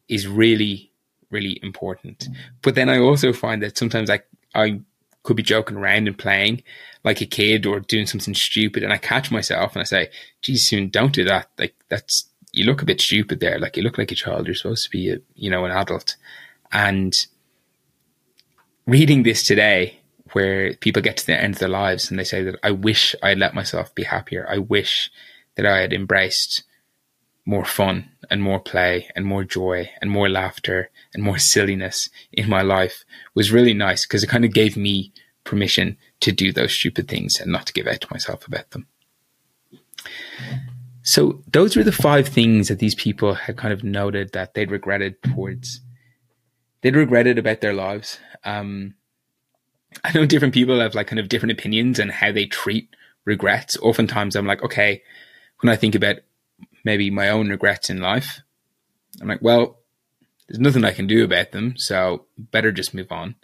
is 0.08 0.28
really, 0.28 0.92
really 1.30 1.58
important. 1.62 2.28
But 2.62 2.74
then 2.74 2.88
I 2.88 2.98
also 2.98 3.32
find 3.32 3.62
that 3.62 3.78
sometimes 3.78 4.10
I, 4.10 4.20
I 4.54 4.80
could 5.22 5.36
be 5.36 5.42
joking 5.42 5.76
around 5.76 6.06
and 6.06 6.16
playing 6.18 6.62
like 7.04 7.20
a 7.20 7.26
kid 7.26 7.66
or 7.66 7.80
doing 7.80 8.06
something 8.06 8.34
stupid 8.34 8.82
and 8.82 8.92
I 8.92 8.98
catch 8.98 9.30
myself 9.30 9.72
and 9.72 9.80
I 9.80 9.84
say, 9.84 10.10
geez, 10.42 10.68
soon 10.68 10.90
don't 10.90 11.12
do 11.12 11.24
that. 11.24 11.48
Like 11.58 11.74
that's, 11.88 12.28
you 12.58 12.64
look 12.64 12.82
a 12.82 12.86
bit 12.86 13.00
stupid 13.00 13.40
there. 13.40 13.58
Like 13.58 13.76
you 13.76 13.82
look 13.82 13.98
like 13.98 14.12
a 14.12 14.16
child. 14.16 14.46
You're 14.46 14.54
supposed 14.54 14.84
to 14.84 14.90
be 14.90 15.10
a, 15.10 15.18
you 15.34 15.50
know, 15.50 15.64
an 15.64 15.72
adult. 15.72 16.16
And 16.72 17.26
reading 18.86 19.22
this 19.22 19.42
today, 19.42 20.00
where 20.32 20.74
people 20.74 21.02
get 21.02 21.16
to 21.18 21.26
the 21.26 21.40
end 21.40 21.54
of 21.54 21.60
their 21.60 21.68
lives 21.68 22.10
and 22.10 22.18
they 22.18 22.24
say 22.24 22.42
that 22.42 22.56
I 22.62 22.70
wish 22.70 23.14
I 23.22 23.34
let 23.34 23.54
myself 23.54 23.94
be 23.94 24.04
happier. 24.04 24.46
I 24.48 24.58
wish 24.58 25.10
that 25.54 25.66
I 25.66 25.80
had 25.80 25.92
embraced 25.92 26.64
more 27.44 27.64
fun 27.64 28.10
and 28.30 28.42
more 28.42 28.60
play 28.60 29.08
and 29.16 29.24
more 29.24 29.42
joy 29.42 29.88
and 30.02 30.10
more 30.10 30.28
laughter 30.28 30.90
and 31.14 31.22
more 31.22 31.38
silliness 31.38 32.10
in 32.30 32.48
my 32.48 32.60
life 32.60 33.04
was 33.34 33.50
really 33.50 33.72
nice 33.72 34.04
because 34.04 34.22
it 34.22 34.28
kind 34.28 34.44
of 34.44 34.52
gave 34.52 34.76
me 34.76 35.12
permission 35.44 35.96
to 36.20 36.30
do 36.30 36.52
those 36.52 36.72
stupid 36.72 37.08
things 37.08 37.40
and 37.40 37.50
not 37.50 37.66
to 37.66 37.72
give 37.72 37.86
out 37.86 38.02
to 38.02 38.08
myself 38.10 38.46
about 38.46 38.70
them. 38.70 38.86
So 41.08 41.42
those 41.50 41.74
were 41.74 41.84
the 41.84 41.90
five 41.90 42.28
things 42.28 42.68
that 42.68 42.80
these 42.80 42.94
people 42.94 43.32
had 43.32 43.56
kind 43.56 43.72
of 43.72 43.82
noted 43.82 44.34
that 44.34 44.52
they'd 44.52 44.70
regretted 44.70 45.22
towards 45.22 45.80
they'd 46.82 46.94
regretted 46.94 47.38
about 47.38 47.62
their 47.62 47.72
lives. 47.72 48.18
Um, 48.44 48.92
I 50.04 50.12
know 50.12 50.26
different 50.26 50.52
people 50.52 50.80
have 50.80 50.94
like 50.94 51.06
kind 51.06 51.18
of 51.18 51.30
different 51.30 51.52
opinions 51.52 51.98
and 51.98 52.10
how 52.10 52.30
they 52.30 52.44
treat 52.44 52.94
regrets. 53.24 53.78
Oftentimes 53.78 54.36
I'm 54.36 54.46
like, 54.46 54.62
okay, 54.62 55.02
when 55.60 55.72
I 55.72 55.76
think 55.76 55.94
about 55.94 56.16
maybe 56.84 57.08
my 57.08 57.30
own 57.30 57.48
regrets 57.48 57.88
in 57.88 58.02
life, 58.02 58.40
I'm 59.22 59.28
like, 59.28 59.40
well, 59.40 59.78
there's 60.46 60.60
nothing 60.60 60.84
I 60.84 60.92
can 60.92 61.06
do 61.06 61.24
about 61.24 61.52
them, 61.52 61.78
so 61.78 62.26
better 62.36 62.70
just 62.70 62.92
move 62.92 63.10
on. 63.10 63.34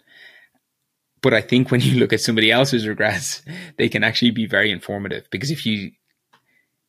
But 1.19 1.33
I 1.33 1.41
think 1.41 1.71
when 1.71 1.81
you 1.81 1.95
look 1.95 2.13
at 2.13 2.21
somebody 2.21 2.51
else's 2.51 2.87
regrets, 2.87 3.41
they 3.79 3.89
can 3.89 4.03
actually 4.03 4.29
be 4.29 4.45
very 4.45 4.69
informative 4.69 5.27
because 5.31 5.49
if 5.49 5.65
you 5.65 5.93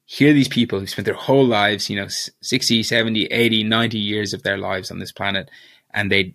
hear 0.07 0.33
these 0.33 0.49
people 0.49 0.79
who 0.79 0.87
spent 0.87 1.05
their 1.05 1.15
whole 1.15 1.45
lives, 1.45 1.91
you 1.91 1.97
know, 1.97 2.07
60, 2.09 2.83
70, 2.83 3.27
80, 3.27 3.65
90 3.65 3.99
years 3.99 4.33
of 4.33 4.45
their 4.45 4.57
lives 4.57 4.91
on 4.91 5.01
this 5.01 5.13
planet, 5.13 5.51
and 5.93 6.11
they, 6.11 6.35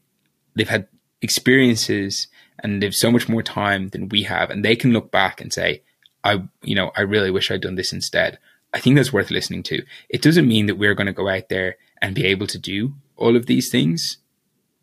they've 0.56 0.70
had 0.70 0.88
experiences 1.22 2.28
and 2.60 2.84
they've 2.84 2.94
so 2.94 3.10
much 3.10 3.30
more 3.30 3.42
time 3.42 3.88
than 3.90 4.10
we 4.10 4.24
have, 4.24 4.50
and 4.50 4.64
they 4.64 4.76
can 4.76 4.92
look 4.92 5.10
back 5.10 5.42
and 5.42 5.52
say, 5.52 5.82
I, 6.24 6.44
you 6.62 6.76
know, 6.76 6.92
I 6.96 7.02
really 7.02 7.32
wish 7.32 7.50
I'd 7.50 7.62
done 7.62 7.76
this 7.76 7.94
instead. 7.94 8.38
I 8.74 8.80
think 8.80 8.96
that's 8.96 9.14
worth 9.14 9.32
listening 9.32 9.64
to. 9.64 9.84
It 10.10 10.22
doesn't 10.22 10.48
mean 10.48 10.68
that 10.68 10.78
we're 10.78 10.94
going 10.94 11.08
to 11.08 11.14
go 11.14 11.28
out 11.28 11.50
there 11.50 11.78
and 12.02 12.14
be 12.14 12.26
able 12.26 12.48
to 12.48 12.60
do 12.60 12.94
all 13.16 13.36
of 13.36 13.46
these 13.46 13.70
things, 13.70 14.18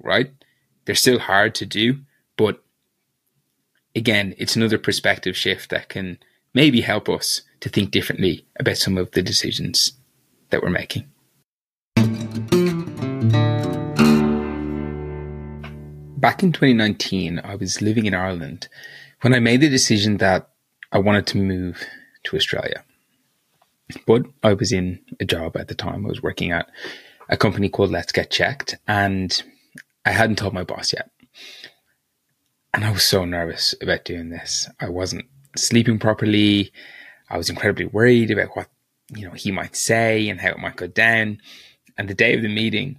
right? 0.02 0.32
They're 0.84 0.94
still 0.94 1.18
hard 1.18 1.54
to 1.56 1.66
do, 1.66 2.00
but 2.36 2.62
again, 3.94 4.34
it's 4.38 4.56
another 4.56 4.78
perspective 4.78 5.36
shift 5.36 5.70
that 5.70 5.88
can 5.88 6.18
maybe 6.58 6.80
help 6.80 7.08
us 7.08 7.42
to 7.60 7.68
think 7.68 7.92
differently 7.92 8.44
about 8.58 8.76
some 8.76 8.98
of 8.98 9.12
the 9.12 9.22
decisions 9.22 9.92
that 10.50 10.60
we're 10.60 10.68
making. 10.68 11.04
Back 16.16 16.42
in 16.42 16.50
2019, 16.50 17.40
I 17.44 17.54
was 17.54 17.80
living 17.80 18.06
in 18.06 18.14
Ireland 18.14 18.66
when 19.20 19.34
I 19.34 19.38
made 19.38 19.60
the 19.60 19.68
decision 19.68 20.16
that 20.16 20.50
I 20.90 20.98
wanted 20.98 21.28
to 21.28 21.38
move 21.38 21.84
to 22.24 22.34
Australia. 22.34 22.82
But 24.04 24.22
I 24.42 24.54
was 24.54 24.72
in 24.72 24.98
a 25.20 25.24
job 25.24 25.56
at 25.56 25.68
the 25.68 25.76
time. 25.76 26.04
I 26.04 26.08
was 26.08 26.24
working 26.24 26.50
at 26.50 26.68
a 27.28 27.36
company 27.36 27.68
called 27.68 27.92
Let's 27.92 28.10
Get 28.10 28.32
Checked, 28.32 28.74
and 28.88 29.30
I 30.04 30.10
hadn't 30.10 30.38
told 30.38 30.54
my 30.54 30.64
boss 30.64 30.92
yet. 30.92 31.08
And 32.74 32.84
I 32.84 32.90
was 32.90 33.04
so 33.04 33.24
nervous 33.24 33.76
about 33.80 34.04
doing 34.04 34.30
this. 34.30 34.68
I 34.80 34.88
wasn't 34.88 35.26
sleeping 35.56 35.98
properly. 35.98 36.72
I 37.30 37.36
was 37.36 37.50
incredibly 37.50 37.86
worried 37.86 38.30
about 38.30 38.56
what 38.56 38.68
you 39.14 39.26
know 39.26 39.34
he 39.34 39.50
might 39.50 39.76
say 39.76 40.28
and 40.28 40.40
how 40.40 40.50
it 40.50 40.58
might 40.58 40.76
go 40.76 40.86
down. 40.86 41.40
And 41.96 42.08
the 42.08 42.14
day 42.14 42.34
of 42.34 42.42
the 42.42 42.48
meeting, 42.48 42.98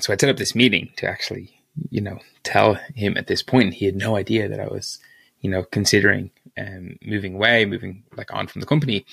so 0.00 0.12
I 0.12 0.16
set 0.16 0.28
up 0.28 0.36
this 0.36 0.54
meeting 0.54 0.92
to 0.96 1.06
actually, 1.08 1.58
you 1.90 2.00
know, 2.00 2.18
tell 2.42 2.74
him 2.94 3.16
at 3.16 3.26
this 3.26 3.42
point. 3.42 3.74
He 3.74 3.86
had 3.86 3.96
no 3.96 4.16
idea 4.16 4.48
that 4.48 4.60
I 4.60 4.66
was, 4.66 4.98
you 5.40 5.50
know, 5.50 5.62
considering 5.64 6.30
um, 6.58 6.98
moving 7.02 7.34
away, 7.34 7.64
moving 7.64 8.04
like 8.16 8.32
on 8.32 8.46
from 8.46 8.60
the 8.60 8.66
company. 8.66 9.06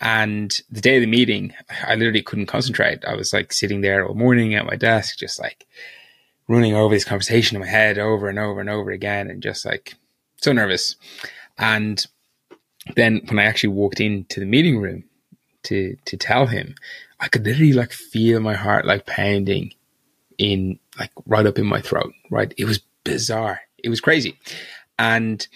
And 0.00 0.56
the 0.70 0.80
day 0.80 0.96
of 0.96 1.02
the 1.02 1.06
meeting, 1.06 1.52
I 1.86 1.94
literally 1.94 2.22
couldn't 2.22 2.46
concentrate. 2.46 3.04
I 3.04 3.14
was 3.14 3.32
like 3.32 3.52
sitting 3.52 3.82
there 3.82 4.06
all 4.06 4.14
morning 4.14 4.54
at 4.54 4.64
my 4.64 4.76
desk, 4.76 5.18
just 5.18 5.38
like 5.38 5.66
running 6.48 6.74
over 6.74 6.94
this 6.94 7.04
conversation 7.04 7.56
in 7.56 7.60
my 7.60 7.68
head 7.68 7.98
over 7.98 8.28
and 8.28 8.38
over 8.38 8.60
and 8.60 8.70
over 8.70 8.90
again, 8.90 9.30
and 9.30 9.42
just 9.42 9.66
like 9.66 9.94
so 10.40 10.52
nervous. 10.52 10.96
And 11.60 12.04
then 12.96 13.20
when 13.26 13.38
I 13.38 13.44
actually 13.44 13.74
walked 13.74 14.00
into 14.00 14.40
the 14.40 14.46
meeting 14.46 14.80
room 14.80 15.04
to 15.64 15.96
to 16.06 16.16
tell 16.16 16.46
him, 16.46 16.74
I 17.20 17.28
could 17.28 17.44
literally 17.44 17.74
like 17.74 17.92
feel 17.92 18.40
my 18.40 18.54
heart 18.54 18.86
like 18.86 19.06
pounding 19.06 19.74
in 20.38 20.78
like 20.98 21.12
right 21.26 21.46
up 21.46 21.58
in 21.58 21.66
my 21.66 21.80
throat. 21.80 22.12
Right, 22.30 22.52
it 22.56 22.64
was 22.64 22.80
bizarre. 23.04 23.60
It 23.84 23.90
was 23.90 24.00
crazy, 24.00 24.38
and 24.98 25.46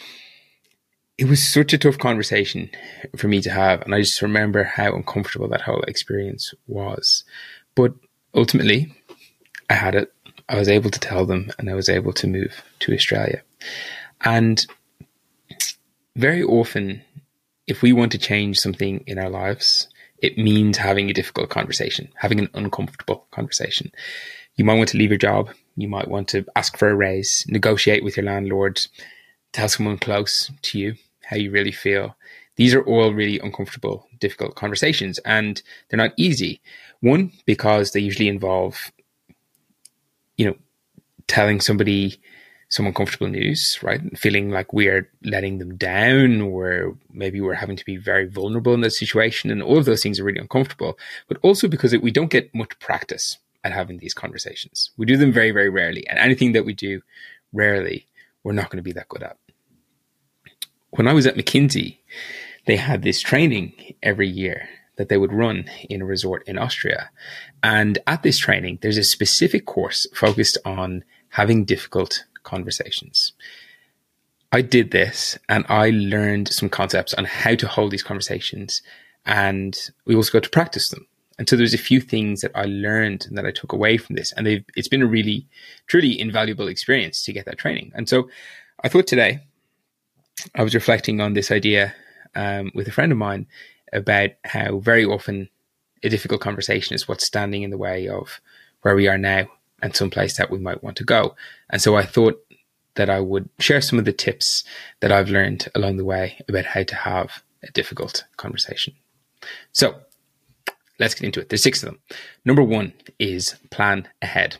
it 1.16 1.26
was 1.26 1.42
such 1.42 1.72
a 1.72 1.78
tough 1.78 1.98
conversation 1.98 2.70
for 3.16 3.28
me 3.28 3.40
to 3.40 3.50
have. 3.50 3.82
And 3.82 3.94
I 3.94 4.00
just 4.00 4.20
remember 4.20 4.64
how 4.64 4.94
uncomfortable 4.94 5.48
that 5.48 5.62
whole 5.62 5.82
experience 5.82 6.52
was. 6.66 7.24
But 7.74 7.94
ultimately, 8.34 8.92
I 9.70 9.74
had 9.74 9.94
it. 9.94 10.12
I 10.48 10.58
was 10.58 10.68
able 10.68 10.90
to 10.90 11.00
tell 11.00 11.24
them 11.24 11.50
and 11.58 11.70
I 11.70 11.74
was 11.74 11.88
able 11.88 12.12
to 12.14 12.26
move 12.26 12.62
to 12.80 12.92
Australia. 12.92 13.42
And 14.22 14.66
very 16.16 16.42
often, 16.42 17.02
if 17.66 17.82
we 17.82 17.92
want 17.92 18.12
to 18.12 18.18
change 18.18 18.58
something 18.58 19.02
in 19.06 19.18
our 19.18 19.30
lives, 19.30 19.88
it 20.18 20.38
means 20.38 20.78
having 20.78 21.10
a 21.10 21.14
difficult 21.14 21.50
conversation, 21.50 22.08
having 22.16 22.38
an 22.38 22.48
uncomfortable 22.54 23.26
conversation. 23.30 23.90
You 24.56 24.64
might 24.64 24.76
want 24.76 24.88
to 24.90 24.98
leave 24.98 25.10
your 25.10 25.18
job. 25.18 25.50
You 25.76 25.88
might 25.88 26.08
want 26.08 26.28
to 26.28 26.46
ask 26.54 26.78
for 26.78 26.88
a 26.88 26.94
raise, 26.94 27.44
negotiate 27.48 28.04
with 28.04 28.16
your 28.16 28.26
landlord, 28.26 28.80
tell 29.52 29.68
someone 29.68 29.98
close 29.98 30.50
to 30.62 30.78
you 30.78 30.94
how 31.24 31.36
you 31.36 31.50
really 31.50 31.72
feel. 31.72 32.16
These 32.56 32.74
are 32.74 32.82
all 32.82 33.12
really 33.12 33.40
uncomfortable, 33.40 34.06
difficult 34.20 34.54
conversations, 34.54 35.18
and 35.24 35.60
they're 35.88 35.98
not 35.98 36.14
easy. 36.16 36.60
One, 37.00 37.32
because 37.44 37.90
they 37.90 38.00
usually 38.00 38.28
involve, 38.28 38.92
you 40.36 40.46
know, 40.46 40.56
telling 41.26 41.60
somebody 41.60 42.20
some 42.74 42.86
uncomfortable 42.86 43.28
news, 43.28 43.78
right? 43.82 44.00
Feeling 44.18 44.50
like 44.50 44.72
we're 44.72 45.08
letting 45.22 45.58
them 45.58 45.76
down, 45.76 46.40
or 46.40 46.96
maybe 47.12 47.40
we're 47.40 47.54
having 47.54 47.76
to 47.76 47.84
be 47.84 47.96
very 47.96 48.26
vulnerable 48.26 48.74
in 48.74 48.80
that 48.80 48.90
situation. 48.90 49.50
And 49.50 49.62
all 49.62 49.78
of 49.78 49.84
those 49.84 50.02
things 50.02 50.18
are 50.18 50.24
really 50.24 50.40
uncomfortable, 50.40 50.98
but 51.28 51.38
also 51.42 51.68
because 51.68 51.96
we 51.96 52.10
don't 52.10 52.30
get 52.30 52.54
much 52.54 52.78
practice 52.80 53.38
at 53.62 53.72
having 53.72 53.98
these 53.98 54.14
conversations. 54.14 54.90
We 54.96 55.06
do 55.06 55.16
them 55.16 55.32
very, 55.32 55.52
very 55.52 55.70
rarely. 55.70 56.06
And 56.08 56.18
anything 56.18 56.52
that 56.52 56.64
we 56.64 56.74
do 56.74 57.00
rarely, 57.52 58.06
we're 58.42 58.52
not 58.52 58.70
going 58.70 58.78
to 58.78 58.82
be 58.82 58.92
that 58.92 59.08
good 59.08 59.22
at 59.22 59.36
when 60.96 61.08
I 61.08 61.12
was 61.12 61.26
at 61.26 61.36
McKinsey, 61.36 61.98
they 62.66 62.76
had 62.76 63.02
this 63.02 63.20
training 63.20 63.94
every 64.02 64.28
year 64.28 64.68
that 64.96 65.08
they 65.08 65.16
would 65.16 65.32
run 65.32 65.64
in 65.90 66.02
a 66.02 66.04
resort 66.04 66.46
in 66.46 66.56
Austria. 66.56 67.10
And 67.62 67.98
at 68.06 68.22
this 68.22 68.38
training, 68.38 68.78
there's 68.80 68.96
a 68.96 69.04
specific 69.04 69.66
course 69.66 70.06
focused 70.14 70.56
on 70.64 71.04
having 71.30 71.64
difficult 71.64 72.24
conversations. 72.44 73.32
I 74.52 74.62
did 74.62 74.92
this 74.92 75.36
and 75.48 75.64
I 75.68 75.90
learned 75.90 76.48
some 76.48 76.68
concepts 76.68 77.12
on 77.14 77.24
how 77.24 77.56
to 77.56 77.66
hold 77.66 77.90
these 77.90 78.04
conversations. 78.04 78.82
And 79.26 79.76
we 80.06 80.14
also 80.14 80.32
got 80.32 80.44
to 80.44 80.50
practice 80.50 80.90
them. 80.90 81.06
And 81.38 81.48
so 81.48 81.56
there's 81.56 81.74
a 81.74 81.78
few 81.78 82.00
things 82.00 82.42
that 82.42 82.52
I 82.54 82.64
learned 82.66 83.26
and 83.26 83.36
that 83.36 83.46
I 83.46 83.50
took 83.50 83.72
away 83.72 83.96
from 83.96 84.14
this. 84.14 84.32
And 84.32 84.64
it's 84.76 84.86
been 84.86 85.02
a 85.02 85.06
really, 85.06 85.48
truly 85.88 86.18
invaluable 86.18 86.68
experience 86.68 87.24
to 87.24 87.32
get 87.32 87.46
that 87.46 87.58
training. 87.58 87.90
And 87.96 88.08
so 88.08 88.28
I 88.84 88.88
thought 88.88 89.08
today 89.08 89.40
I 90.54 90.62
was 90.62 90.74
reflecting 90.74 91.20
on 91.20 91.32
this 91.32 91.50
idea 91.50 91.94
um, 92.36 92.70
with 92.74 92.86
a 92.86 92.92
friend 92.92 93.10
of 93.10 93.18
mine 93.18 93.46
about 93.92 94.30
how 94.44 94.78
very 94.78 95.04
often 95.04 95.48
a 96.04 96.08
difficult 96.08 96.40
conversation 96.40 96.94
is 96.94 97.08
what's 97.08 97.26
standing 97.26 97.62
in 97.62 97.70
the 97.70 97.78
way 97.78 98.08
of 98.08 98.40
where 98.82 98.94
we 98.94 99.08
are 99.08 99.18
now 99.18 99.48
and 99.84 99.94
some 99.94 100.08
place 100.08 100.38
that 100.38 100.50
we 100.50 100.58
might 100.58 100.82
want 100.82 100.96
to 100.96 101.04
go. 101.04 101.36
And 101.68 101.80
so 101.80 101.94
I 101.94 102.04
thought 102.04 102.42
that 102.94 103.10
I 103.10 103.20
would 103.20 103.50
share 103.58 103.82
some 103.82 103.98
of 103.98 104.06
the 104.06 104.14
tips 104.14 104.64
that 105.00 105.12
I've 105.12 105.28
learned 105.28 105.68
along 105.74 105.98
the 105.98 106.06
way 106.06 106.40
about 106.48 106.64
how 106.64 106.84
to 106.84 106.94
have 106.94 107.42
a 107.62 107.70
difficult 107.70 108.24
conversation. 108.38 108.94
So 109.72 109.96
let's 110.98 111.14
get 111.14 111.26
into 111.26 111.40
it. 111.40 111.50
There's 111.50 111.62
six 111.62 111.82
of 111.82 111.90
them. 111.90 111.98
Number 112.46 112.62
one 112.62 112.94
is 113.18 113.56
plan 113.70 114.08
ahead. 114.22 114.56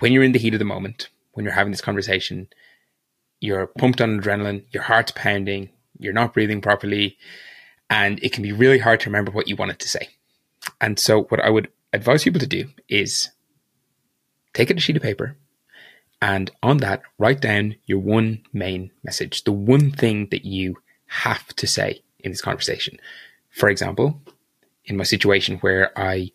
When 0.00 0.12
you're 0.12 0.24
in 0.24 0.32
the 0.32 0.40
heat 0.40 0.54
of 0.54 0.58
the 0.58 0.64
moment, 0.64 1.10
when 1.34 1.44
you're 1.44 1.54
having 1.54 1.70
this 1.70 1.80
conversation, 1.80 2.48
you're 3.40 3.68
pumped 3.68 4.00
on 4.00 4.20
adrenaline, 4.20 4.64
your 4.72 4.82
heart's 4.82 5.12
pounding, 5.12 5.68
you're 5.96 6.12
not 6.12 6.34
breathing 6.34 6.60
properly, 6.60 7.16
and 7.88 8.18
it 8.24 8.32
can 8.32 8.42
be 8.42 8.50
really 8.50 8.80
hard 8.80 8.98
to 9.00 9.10
remember 9.10 9.30
what 9.30 9.46
you 9.46 9.54
wanted 9.54 9.78
to 9.78 9.88
say. 9.88 10.08
And 10.80 10.98
so, 10.98 11.22
what 11.22 11.38
I 11.38 11.50
would 11.50 11.68
advise 11.92 12.24
people 12.24 12.40
to 12.40 12.48
do 12.48 12.68
is 12.88 13.30
take 14.66 14.76
a 14.76 14.80
sheet 14.80 14.96
of 14.96 15.02
paper 15.02 15.36
and 16.20 16.50
on 16.62 16.78
that, 16.78 17.02
write 17.18 17.40
down 17.40 17.76
your 17.86 18.00
one 18.00 18.42
main 18.52 18.90
message, 19.04 19.44
the 19.44 19.52
one 19.52 19.90
thing 19.92 20.28
that 20.30 20.44
you 20.44 20.76
have 21.06 21.46
to 21.56 21.66
say 21.66 22.02
in 22.20 22.32
this 22.32 22.40
conversation. 22.40 22.98
For 23.50 23.68
example, 23.68 24.20
in 24.84 24.96
my 24.96 25.04
situation 25.04 25.58
where 25.58 25.96
I 25.98 26.32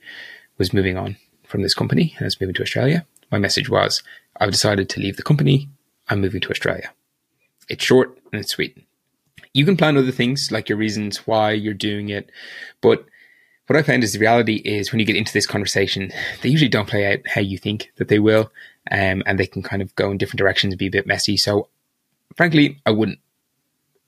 was 0.58 0.74
moving 0.74 0.98
on 0.98 1.18
from 1.46 1.64
this 1.64 1.74
company 1.74 2.14
and 2.16 2.24
I 2.24 2.28
was 2.28 2.40
moving 2.40 2.56
to 2.56 2.62
Australia, 2.62 3.06
my 3.32 3.40
message 3.40 3.70
was 3.70 4.02
I've 4.40 4.52
decided 4.52 4.90
to 4.90 5.00
leave 5.00 5.18
the 5.18 5.24
company 5.24 5.70
I'm 6.10 6.22
moving 6.22 6.42
to 6.42 6.50
Australia. 6.50 6.94
It's 7.70 7.84
short 7.84 8.18
and 8.32 8.40
it's 8.40 8.52
sweet. 8.52 8.78
You 9.54 9.66
can 9.66 9.78
plan 9.78 9.98
other 9.98 10.12
things 10.12 10.50
like 10.52 10.70
your 10.70 10.78
reasons 10.78 11.28
why 11.28 11.52
you're 11.52 11.74
doing 11.74 12.10
it, 12.10 12.30
but 12.82 13.06
what 13.68 13.78
I 13.78 13.84
found 13.84 14.04
is 14.04 14.14
the 14.14 14.20
reality 14.20 14.56
is 14.66 14.92
when 14.92 15.00
you 15.00 15.06
get 15.06 15.16
into 15.16 15.34
this 15.34 15.48
conversation, 15.48 16.12
they 16.42 16.50
usually 16.50 16.70
don't 16.70 16.90
play 16.90 17.14
out 17.14 17.20
how 17.28 17.42
you 17.42 17.58
think 17.58 17.92
that 17.98 18.08
they 18.10 18.20
will, 18.20 18.52
um, 18.92 19.24
and 19.26 19.40
they 19.40 19.48
can 19.48 19.64
kind 19.64 19.82
of 19.82 19.96
go 19.96 20.12
in 20.12 20.18
different 20.18 20.40
directions 20.40 20.74
and 20.74 20.80
be 20.80 20.88
a 20.88 20.92
bit 20.92 21.08
messy. 21.08 21.38
So, 21.38 21.70
frankly, 22.36 22.82
I 22.86 22.92
wouldn't 22.92 23.20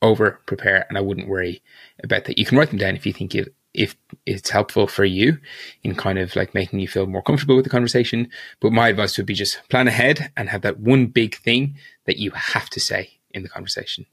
over 0.01 0.39
prepare 0.45 0.85
and 0.89 0.97
I 0.97 1.01
wouldn't 1.01 1.29
worry 1.29 1.61
about 2.03 2.25
that. 2.25 2.37
You 2.37 2.45
can 2.45 2.57
write 2.57 2.69
them 2.69 2.77
down 2.77 2.95
if 2.95 3.05
you 3.05 3.13
think 3.13 3.33
it, 3.33 3.53
if 3.73 3.95
it's 4.25 4.49
helpful 4.49 4.87
for 4.87 5.05
you 5.05 5.39
in 5.83 5.95
kind 5.95 6.19
of 6.19 6.35
like 6.35 6.53
making 6.53 6.79
you 6.79 6.87
feel 6.87 7.07
more 7.07 7.23
comfortable 7.23 7.55
with 7.55 7.65
the 7.65 7.71
conversation. 7.71 8.29
But 8.59 8.73
my 8.73 8.89
advice 8.89 9.17
would 9.17 9.25
be 9.25 9.33
just 9.33 9.67
plan 9.69 9.87
ahead 9.87 10.31
and 10.35 10.49
have 10.49 10.61
that 10.61 10.79
one 10.79 11.07
big 11.07 11.35
thing 11.35 11.75
that 12.05 12.17
you 12.17 12.31
have 12.31 12.69
to 12.71 12.79
say 12.79 13.19
in 13.31 13.43
the 13.43 13.49
conversation. 13.49 14.05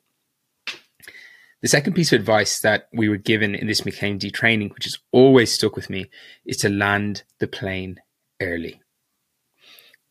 The 1.62 1.68
second 1.68 1.94
piece 1.94 2.12
of 2.12 2.18
advice 2.18 2.60
that 2.60 2.88
we 2.92 3.08
were 3.08 3.16
given 3.16 3.54
in 3.54 3.68
this 3.68 3.82
McKinsey 3.82 4.32
training, 4.32 4.70
which 4.70 4.84
has 4.84 4.98
always 5.12 5.52
stuck 5.52 5.76
with 5.76 5.88
me, 5.88 6.10
is 6.44 6.56
to 6.58 6.68
land 6.68 7.22
the 7.38 7.46
plane 7.46 8.00
early. 8.40 8.80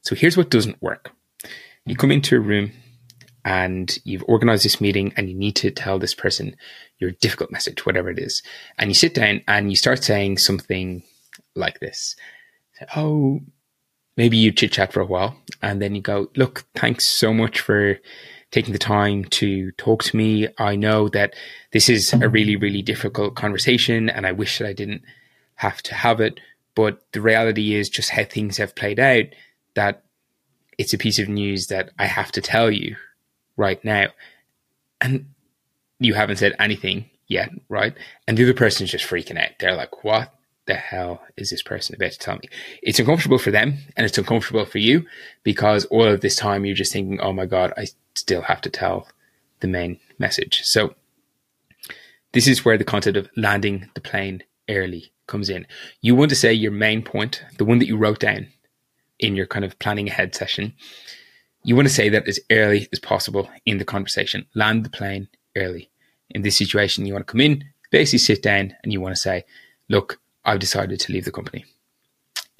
So 0.02 0.16
here's 0.16 0.38
what 0.38 0.50
doesn't 0.50 0.82
work. 0.82 1.12
You 1.86 1.96
come 1.96 2.12
into 2.12 2.38
a 2.38 2.40
room 2.40 2.72
and 3.44 3.98
you've 4.06 4.24
organized 4.28 4.64
this 4.64 4.80
meeting 4.80 5.14
and 5.18 5.28
you 5.28 5.36
need 5.36 5.56
to 5.58 5.72
tell 5.72 6.00
this 6.00 6.14
person 6.14 6.56
your 7.00 7.12
difficult 7.12 7.52
message, 7.52 7.86
whatever 7.86 8.10
it 8.10 8.20
is. 8.20 8.42
And 8.78 8.90
you 8.90 8.94
sit 8.94 9.14
down 9.14 9.42
and 9.48 9.70
you 9.70 9.76
start 9.76 10.04
saying 10.04 10.38
something 10.38 11.04
like 11.56 11.80
this. 11.80 12.16
Oh, 12.96 13.42
maybe 14.16 14.38
you 14.38 14.52
chit 14.52 14.72
chat 14.72 14.94
for 14.94 15.02
a 15.02 15.06
while 15.06 15.36
and 15.62 15.82
then 15.82 15.96
you 15.96 16.02
go, 16.02 16.30
look, 16.36 16.66
thanks 16.76 17.06
so 17.06 17.34
much 17.34 17.60
for 17.60 17.98
taking 18.52 18.74
the 18.74 18.80
time 18.80 19.24
to 19.26 19.72
talk 19.74 20.04
to 20.04 20.18
me. 20.18 20.48
I 20.58 20.76
know 20.76 21.08
that 21.10 21.34
this 21.72 21.90
is 21.90 22.14
a 22.14 22.30
really, 22.30 22.56
really 22.56 22.82
difficult 22.82 23.36
conversation 23.36 24.10
and 24.10 24.28
I 24.28 24.34
wish 24.34 24.60
that 24.60 24.68
I 24.68 24.74
didn't 24.74 25.04
have 25.56 25.82
to 25.84 25.96
have 25.96 26.20
it. 26.20 26.40
But 26.76 27.02
the 27.14 27.22
reality 27.22 27.74
is 27.74 27.90
just 27.90 28.12
how 28.12 28.24
things 28.24 28.58
have 28.58 28.76
played 28.76 29.00
out 29.00 29.26
that 29.76 30.04
it's 30.78 30.94
a 30.94 30.98
piece 30.98 31.20
of 31.20 31.30
news 31.30 31.68
that 31.68 31.92
I 31.98 32.06
have 32.06 32.32
to 32.34 32.42
tell 32.42 32.72
you 32.72 32.98
right 33.56 33.84
now. 33.84 34.08
And 35.00 35.28
you 36.00 36.14
haven't 36.14 36.38
said 36.38 36.56
anything 36.60 37.10
yet, 37.28 37.50
right? 37.70 37.94
And 38.28 38.38
the 38.38 38.44
other 38.44 38.54
person 38.54 38.84
is 38.84 38.92
just 38.92 39.08
freaking 39.08 39.42
out. 39.42 39.52
They're 39.60 39.76
like, 39.76 40.04
what 40.04 40.34
the 40.66 40.74
hell 40.76 41.22
is 41.38 41.50
this 41.50 41.62
person 41.64 41.96
about 41.96 42.12
to 42.12 42.20
tell 42.20 42.36
me? 42.36 42.50
It's 42.82 43.00
uncomfortable 43.00 43.38
for 43.38 43.52
them 43.52 43.78
and 43.96 44.06
it's 44.06 44.18
uncomfortable 44.18 44.66
for 44.66 44.78
you 44.78 45.06
because 45.44 45.86
all 45.86 46.06
of 46.06 46.22
this 46.22 46.36
time 46.36 46.66
you're 46.66 46.76
just 46.76 46.94
thinking, 46.94 47.20
oh 47.20 47.34
my 47.34 47.46
God, 47.46 47.74
I 47.78 47.88
still 48.15 48.41
have 48.41 48.62
to 48.62 48.69
tell 48.69 49.08
the 49.60 49.67
main 49.67 50.00
message. 50.19 50.62
So 50.63 50.95
this 52.34 52.47
is 52.47 52.63
where 52.63 52.78
the 52.78 52.84
concept 52.84 53.17
of 53.17 53.30
landing 53.36 53.89
the 53.93 54.02
plane 54.02 54.43
early 54.69 55.12
comes 55.28 55.50
in. 55.50 55.67
You 56.02 56.15
want 56.15 56.30
to 56.30 56.36
say 56.36 56.54
your 56.54 56.71
main 56.71 57.02
point, 57.04 57.43
the 57.58 57.65
one 57.65 57.80
that 57.80 57.88
you 57.88 57.97
wrote 57.97 58.19
down 58.19 58.47
in 59.19 59.36
your 59.36 59.45
kind 59.45 59.63
of 59.63 59.78
planning 59.80 60.10
ahead 60.10 60.36
session. 60.36 60.74
You 61.63 61.76
want 61.76 61.88
to 61.88 61.93
say 61.93 62.10
that 62.10 62.28
as 62.28 62.39
early 62.50 62.88
as 62.91 63.00
possible 63.00 63.50
in 63.65 63.78
the 63.78 63.86
conversation. 63.86 64.47
Land 64.56 64.84
the 64.84 64.89
plane 64.89 65.28
early. 65.56 65.89
In 66.30 66.41
this 66.41 66.58
situation, 66.58 67.06
you 67.06 67.13
want 67.13 67.28
to 67.28 67.32
come 67.32 67.41
in, 67.41 67.65
basically 67.91 68.19
sit 68.19 68.41
down, 68.41 68.74
and 68.84 68.91
you 68.91 69.02
want 69.02 69.15
to 69.15 69.21
say, 69.21 69.45
Look, 69.89 70.19
I've 70.45 70.60
decided 70.60 71.00
to 71.02 71.12
leave 71.12 71.26
the 71.26 71.32
company. 71.32 71.65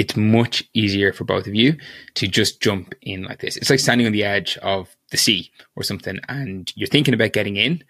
It's 0.02 0.18
much 0.18 0.64
easier 0.74 1.14
for 1.14 1.26
both 1.26 1.46
of 1.46 1.54
you 1.54 1.78
to 2.16 2.28
just 2.28 2.60
jump 2.60 2.96
in 3.04 3.22
like 3.22 3.40
this. 3.40 3.56
It's 3.56 3.70
like 3.70 3.80
standing 3.80 4.08
on 4.08 4.14
the 4.14 4.24
edge 4.24 4.58
of 4.64 4.96
the 5.12 5.18
sea 5.18 5.52
or 5.76 5.84
something, 5.84 6.20
and 6.28 6.74
you're 6.76 6.88
thinking 6.88 7.14
about 7.14 7.34
getting 7.34 7.56
in, 7.56 7.84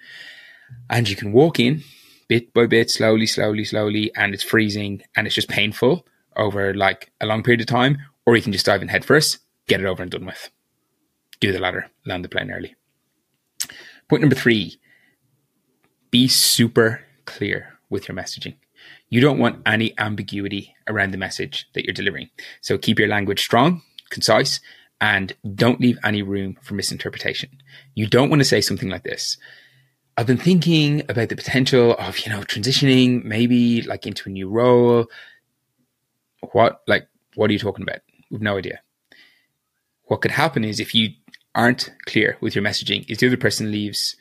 and 0.90 1.08
you 1.08 1.16
can 1.16 1.32
walk 1.32 1.58
in 1.58 1.84
bit 2.28 2.54
by 2.54 2.66
bit, 2.66 2.90
slowly, 2.90 3.26
slowly, 3.26 3.64
slowly, 3.64 4.12
and 4.14 4.34
it's 4.34 4.44
freezing 4.44 5.02
and 5.16 5.26
it's 5.26 5.36
just 5.38 5.48
painful 5.48 6.06
over 6.36 6.74
like 6.74 7.14
a 7.22 7.26
long 7.26 7.44
period 7.44 7.62
of 7.62 7.68
time, 7.68 7.98
or 8.26 8.36
you 8.36 8.42
can 8.42 8.52
just 8.52 8.66
dive 8.66 8.82
in 8.82 8.90
head 8.90 9.06
first, 9.06 9.40
get 9.70 9.80
it 9.80 9.86
over 9.86 10.04
and 10.04 10.12
done 10.12 10.26
with. 10.26 10.50
Do 11.40 11.54
the 11.54 11.60
latter, 11.60 11.90
land 12.06 12.26
the 12.26 12.30
plane 12.30 12.52
early. 12.52 12.76
Point 14.10 14.20
number 14.20 14.36
three 14.36 14.82
be 16.10 16.28
super 16.28 17.06
clear 17.24 17.80
with 17.90 18.10
your 18.10 18.18
messaging. 18.18 18.56
You 19.10 19.22
don't 19.22 19.40
want 19.40 19.62
any 19.66 19.94
ambiguity 19.98 20.76
around 20.88 21.12
the 21.12 21.18
message 21.18 21.68
that 21.74 21.86
you're 21.86 21.94
delivering. 21.94 22.30
So 22.62 22.78
keep 22.78 23.00
your 23.00 23.08
language 23.08 23.42
strong, 23.42 23.82
concise, 24.10 24.60
and 25.02 25.34
don't 25.56 25.82
leave 25.82 25.98
any 26.04 26.22
room 26.22 26.58
for 26.62 26.76
misinterpretation. 26.76 27.50
You 27.96 28.08
don't 28.08 28.30
want 28.30 28.40
to 28.40 28.46
say 28.46 28.62
something 28.62 28.90
like 28.90 29.04
this. 29.04 29.38
I've 30.16 30.28
been 30.28 30.38
thinking 30.38 31.02
about 31.10 31.30
the 31.30 31.36
potential 31.36 31.96
of, 31.96 32.20
you 32.20 32.32
know, 32.32 32.42
transitioning 32.42 33.24
maybe 33.24 33.82
like 33.82 34.06
into 34.06 34.30
a 34.30 34.32
new 34.32 34.50
role. 34.50 35.08
What, 36.52 36.82
like, 36.88 37.08
what 37.36 37.50
are 37.50 37.54
you 37.54 37.60
talking 37.60 37.84
about? 37.84 38.00
We've 38.30 38.42
no 38.42 38.58
idea. 38.58 38.82
What 40.06 40.22
could 40.22 40.32
happen 40.32 40.64
is 40.64 40.80
if 40.80 40.94
you 40.94 41.10
aren't 41.56 41.92
clear 42.06 42.38
with 42.40 42.56
your 42.56 42.64
messaging, 42.64 43.10
is 43.10 43.18
the 43.18 43.28
other 43.28 43.38
person 43.38 43.72
leaves 43.72 44.16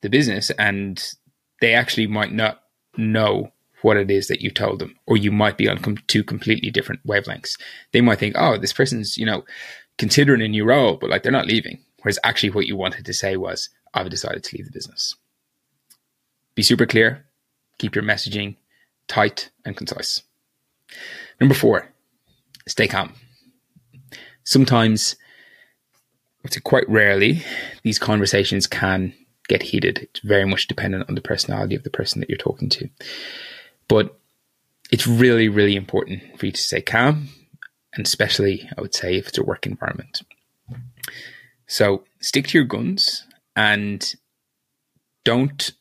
the 0.00 0.10
business 0.10 0.50
and 0.50 1.14
they 1.60 1.74
actually 1.74 2.06
might 2.06 2.32
not 2.32 2.62
know 2.96 3.52
what 3.82 3.96
it 3.96 4.10
is 4.10 4.28
that 4.28 4.40
you 4.40 4.50
told 4.50 4.78
them, 4.78 4.94
or 5.06 5.16
you 5.16 5.30
might 5.30 5.56
be 5.56 5.68
on 5.68 5.78
com- 5.78 5.98
two 6.06 6.24
completely 6.24 6.70
different 6.70 7.06
wavelengths. 7.06 7.58
They 7.92 8.00
might 8.00 8.18
think, 8.18 8.34
oh, 8.38 8.58
this 8.58 8.72
person's, 8.72 9.16
you 9.16 9.26
know, 9.26 9.44
considering 9.98 10.42
a 10.42 10.48
new 10.48 10.64
role, 10.64 10.96
but 10.96 11.10
like 11.10 11.22
they're 11.22 11.32
not 11.32 11.46
leaving. 11.46 11.78
Whereas 12.02 12.18
actually 12.24 12.50
what 12.50 12.66
you 12.66 12.76
wanted 12.76 13.04
to 13.04 13.12
say 13.12 13.36
was, 13.36 13.68
I've 13.94 14.10
decided 14.10 14.44
to 14.44 14.56
leave 14.56 14.66
the 14.66 14.72
business. 14.72 15.14
Be 16.54 16.62
super 16.62 16.86
clear, 16.86 17.26
keep 17.78 17.94
your 17.94 18.04
messaging 18.04 18.56
tight 19.08 19.50
and 19.64 19.76
concise. 19.76 20.22
Number 21.40 21.54
four, 21.54 21.88
stay 22.66 22.88
calm. 22.88 23.12
Sometimes, 24.44 25.16
quite 26.62 26.88
rarely, 26.88 27.42
these 27.82 27.98
conversations 27.98 28.66
can 28.66 29.12
get 29.48 29.62
heated. 29.62 29.98
It's 29.98 30.20
very 30.20 30.44
much 30.44 30.68
dependent 30.68 31.08
on 31.08 31.14
the 31.14 31.20
personality 31.20 31.74
of 31.74 31.82
the 31.82 31.90
person 31.90 32.20
that 32.20 32.28
you're 32.30 32.38
talking 32.38 32.68
to. 32.70 32.88
But 33.88 34.18
it's 34.90 35.06
really, 35.06 35.48
really 35.48 35.76
important 35.76 36.38
for 36.38 36.46
you 36.46 36.52
to 36.52 36.60
stay 36.60 36.80
calm, 36.80 37.28
and 37.94 38.06
especially, 38.06 38.68
I 38.76 38.80
would 38.80 38.94
say, 38.94 39.16
if 39.16 39.28
it's 39.28 39.38
a 39.38 39.44
work 39.44 39.66
environment. 39.66 40.22
So 41.66 42.04
stick 42.20 42.48
to 42.48 42.58
your 42.58 42.64
guns 42.64 43.24
and 43.54 44.14
don't, 45.24 45.72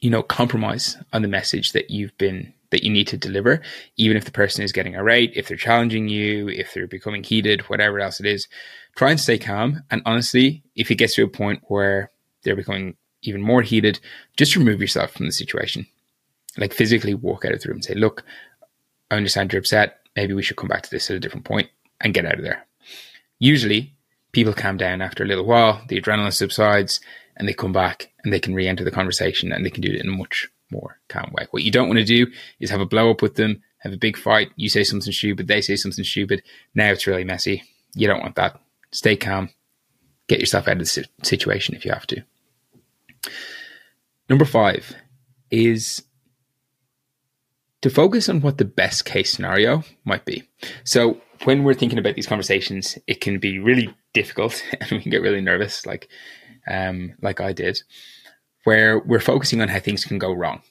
you 0.00 0.10
know, 0.10 0.22
compromise 0.22 0.96
on 1.12 1.22
the 1.22 1.28
message 1.28 1.72
that 1.72 1.90
you've 1.90 2.16
been 2.18 2.52
that 2.70 2.82
you 2.82 2.90
need 2.90 3.06
to 3.06 3.16
deliver, 3.16 3.62
even 3.96 4.16
if 4.16 4.24
the 4.24 4.32
person 4.32 4.64
is 4.64 4.72
getting 4.72 4.96
irate, 4.96 5.32
if 5.36 5.46
they're 5.46 5.56
challenging 5.56 6.08
you, 6.08 6.48
if 6.48 6.74
they're 6.74 6.88
becoming 6.88 7.22
heated, 7.22 7.60
whatever 7.62 8.00
else 8.00 8.18
it 8.18 8.26
is. 8.26 8.48
Try 8.96 9.12
and 9.12 9.20
stay 9.20 9.38
calm. 9.38 9.84
And 9.88 10.02
honestly, 10.04 10.64
if 10.74 10.90
it 10.90 10.96
gets 10.96 11.14
to 11.14 11.22
a 11.22 11.28
point 11.28 11.62
where 11.68 12.10
they're 12.42 12.56
becoming 12.56 12.96
even 13.22 13.40
more 13.40 13.62
heated, 13.62 14.00
just 14.36 14.56
remove 14.56 14.80
yourself 14.80 15.12
from 15.12 15.26
the 15.26 15.32
situation 15.32 15.86
like 16.56 16.72
physically 16.72 17.14
walk 17.14 17.44
out 17.44 17.52
of 17.52 17.60
the 17.60 17.68
room 17.68 17.76
and 17.76 17.84
say, 17.84 17.94
look, 17.94 18.24
I 19.10 19.16
understand 19.16 19.52
you're 19.52 19.60
upset. 19.60 20.00
Maybe 20.14 20.34
we 20.34 20.42
should 20.42 20.56
come 20.56 20.68
back 20.68 20.82
to 20.82 20.90
this 20.90 21.10
at 21.10 21.16
a 21.16 21.20
different 21.20 21.44
point 21.44 21.68
and 22.00 22.14
get 22.14 22.26
out 22.26 22.38
of 22.38 22.42
there. 22.42 22.66
Usually 23.38 23.94
people 24.32 24.52
calm 24.52 24.76
down 24.76 25.02
after 25.02 25.22
a 25.22 25.26
little 25.26 25.44
while, 25.44 25.82
the 25.88 26.00
adrenaline 26.00 26.32
subsides 26.32 27.00
and 27.36 27.46
they 27.48 27.52
come 27.52 27.72
back 27.72 28.10
and 28.24 28.32
they 28.32 28.40
can 28.40 28.54
re-enter 28.54 28.84
the 28.84 28.90
conversation 28.90 29.52
and 29.52 29.64
they 29.64 29.70
can 29.70 29.82
do 29.82 29.92
it 29.92 30.00
in 30.00 30.08
a 30.08 30.16
much 30.16 30.48
more 30.70 30.98
calm 31.08 31.30
way. 31.32 31.46
What 31.50 31.62
you 31.62 31.70
don't 31.70 31.88
want 31.88 31.98
to 31.98 32.04
do 32.04 32.26
is 32.60 32.70
have 32.70 32.80
a 32.80 32.86
blow 32.86 33.10
up 33.10 33.22
with 33.22 33.36
them, 33.36 33.62
have 33.78 33.92
a 33.92 33.98
big 33.98 34.16
fight. 34.16 34.50
You 34.56 34.68
say 34.68 34.84
something 34.84 35.12
stupid, 35.12 35.46
they 35.46 35.60
say 35.60 35.76
something 35.76 36.04
stupid. 36.04 36.42
Now 36.74 36.90
it's 36.90 37.06
really 37.06 37.24
messy. 37.24 37.62
You 37.94 38.06
don't 38.08 38.20
want 38.20 38.34
that. 38.36 38.60
Stay 38.90 39.16
calm. 39.16 39.50
Get 40.28 40.40
yourself 40.40 40.66
out 40.66 40.80
of 40.80 40.88
the 40.92 41.06
situation 41.22 41.74
if 41.74 41.84
you 41.84 41.92
have 41.92 42.06
to. 42.08 42.22
Number 44.28 44.44
five 44.44 44.94
is 45.50 46.02
to 47.86 47.90
focus 47.94 48.28
on 48.28 48.40
what 48.40 48.58
the 48.58 48.64
best 48.64 49.04
case 49.04 49.32
scenario 49.32 49.84
might 50.04 50.24
be. 50.24 50.42
So 50.82 51.20
when 51.44 51.62
we're 51.62 51.74
thinking 51.74 52.00
about 52.00 52.16
these 52.16 52.26
conversations, 52.26 52.98
it 53.06 53.20
can 53.20 53.38
be 53.38 53.60
really 53.60 53.94
difficult 54.12 54.60
and 54.80 54.90
we 54.90 55.00
can 55.00 55.12
get 55.12 55.22
really 55.22 55.40
nervous, 55.40 55.86
like 55.86 56.08
um, 56.66 57.14
like 57.22 57.40
I 57.40 57.52
did, 57.52 57.80
where 58.64 58.98
we're 58.98 59.20
focusing 59.20 59.62
on 59.62 59.68
how 59.68 59.78
things 59.78 60.04
can 60.04 60.18
go 60.18 60.32
wrong. 60.32 60.62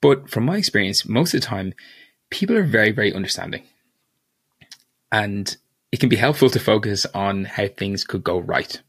But 0.00 0.28
from 0.28 0.44
my 0.44 0.56
experience, 0.56 1.08
most 1.08 1.34
of 1.34 1.40
the 1.40 1.46
time, 1.46 1.72
people 2.30 2.56
are 2.56 2.64
very, 2.64 2.90
very 2.90 3.14
understanding. 3.14 3.62
And 5.12 5.56
it 5.92 6.00
can 6.00 6.08
be 6.08 6.16
helpful 6.16 6.50
to 6.50 6.58
focus 6.58 7.06
on 7.14 7.44
how 7.44 7.68
things 7.68 8.02
could 8.02 8.24
go 8.24 8.40
right. 8.40 8.80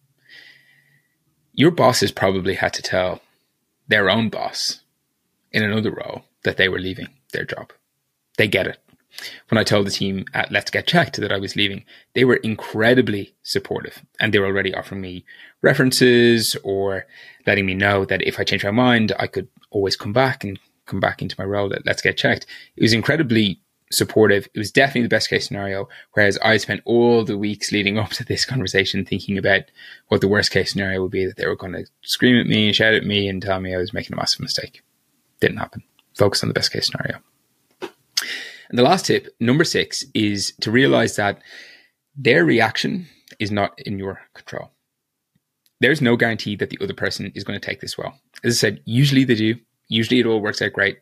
Your 1.54 1.70
bosses 1.70 2.12
probably 2.12 2.56
had 2.56 2.74
to 2.74 2.82
tell 2.82 3.22
their 3.88 4.10
own 4.10 4.30
boss 4.30 4.82
in 5.52 5.62
another 5.62 5.92
role 5.92 6.24
that 6.44 6.58
they 6.58 6.70
were 6.70 6.80
leaving 6.80 7.10
their 7.32 7.46
job. 7.46 7.74
They 8.38 8.48
get 8.48 8.68
it. 8.68 8.78
When 9.50 9.58
I 9.58 9.64
told 9.64 9.88
the 9.88 9.92
team 9.92 10.26
at 10.34 10.52
Let's 10.52 10.72
Get 10.72 10.88
Checked 10.88 11.18
that 11.18 11.32
I 11.32 11.40
was 11.40 11.56
leaving, 11.56 11.84
they 12.14 12.24
were 12.24 12.38
incredibly 12.38 13.34
supportive 13.44 14.04
and 14.20 14.34
they 14.34 14.40
were 14.40 14.46
already 14.46 14.74
offering 14.74 15.02
me 15.02 15.26
references 15.62 16.56
or 16.64 17.06
letting 17.46 17.66
me 17.66 17.74
know 17.74 18.06
that 18.06 18.22
if 18.22 18.40
I 18.40 18.44
changed 18.44 18.66
my 18.66 18.72
mind, 18.72 19.12
I 19.20 19.28
could 19.28 19.48
always 19.72 19.96
come 19.96 20.14
back 20.14 20.44
and 20.44 20.60
come 20.86 21.00
back 21.00 21.22
into 21.22 21.36
my 21.38 21.46
role 21.46 21.74
at 21.74 21.86
Let's 21.86 22.02
Get 22.02 22.18
Checked, 22.18 22.46
it 22.76 22.82
was 22.82 22.94
incredibly 22.94 23.60
supportive. 23.92 24.48
It 24.54 24.60
was 24.60 24.72
definitely 24.72 25.04
the 25.04 25.10
best 25.10 25.30
case 25.30 25.48
scenario. 25.48 25.90
Whereas 26.14 26.38
I 26.40 26.58
spent 26.58 26.82
all 26.86 27.24
the 27.24 27.38
weeks 27.38 27.72
leading 27.72 27.98
up 27.98 28.12
to 28.12 28.24
this 28.24 28.46
conversation 28.46 29.06
thinking 29.06 29.38
about 29.38 29.64
what 30.08 30.22
the 30.22 30.28
worst 30.28 30.52
case 30.52 30.72
scenario 30.72 31.02
would 31.02 31.12
be 31.12 31.26
that 31.26 31.38
they 31.38 31.48
were 31.48 31.56
going 31.56 31.74
to 31.74 31.86
scream 32.02 32.40
at 32.40 32.48
me 32.48 32.68
and 32.68 32.76
shout 32.76 32.94
at 32.94 33.06
me 33.06 33.28
and 33.28 33.42
tell 33.42 33.60
me 33.60 33.74
I 33.74 33.78
was 33.78 33.94
making 33.94 34.14
a 34.14 34.18
massive 34.18 34.42
mistake. 34.42 34.82
Didn't 35.40 35.58
happen. 35.58 35.84
Focus 36.20 36.44
on 36.44 36.50
the 36.50 36.54
best 36.54 36.74
case 36.74 36.88
scenario. 36.88 37.20
And 38.70 38.78
the 38.78 38.84
last 38.84 39.06
tip, 39.06 39.34
number 39.40 39.64
six, 39.64 40.04
is 40.14 40.54
to 40.60 40.70
realize 40.70 41.16
that 41.16 41.42
their 42.14 42.44
reaction 42.44 43.08
is 43.40 43.52
not 43.52 43.80
in 43.80 43.98
your 43.98 44.20
control. 44.34 44.70
There's 45.80 46.02
no 46.02 46.18
guarantee 46.18 46.58
that 46.58 46.72
the 46.72 46.78
other 46.82 46.94
person 46.94 47.32
is 47.36 47.46
going 47.46 47.58
to 47.58 47.66
take 47.66 47.80
this 47.80 47.98
well. 47.98 48.20
As 48.44 48.56
I 48.56 48.58
said, 48.58 48.82
usually 48.84 49.24
they 49.24 49.36
do. 49.36 49.56
Usually 49.88 50.20
it 50.20 50.26
all 50.26 50.42
works 50.42 50.62
out 50.62 50.74
great. 50.74 51.00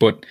But 0.00 0.26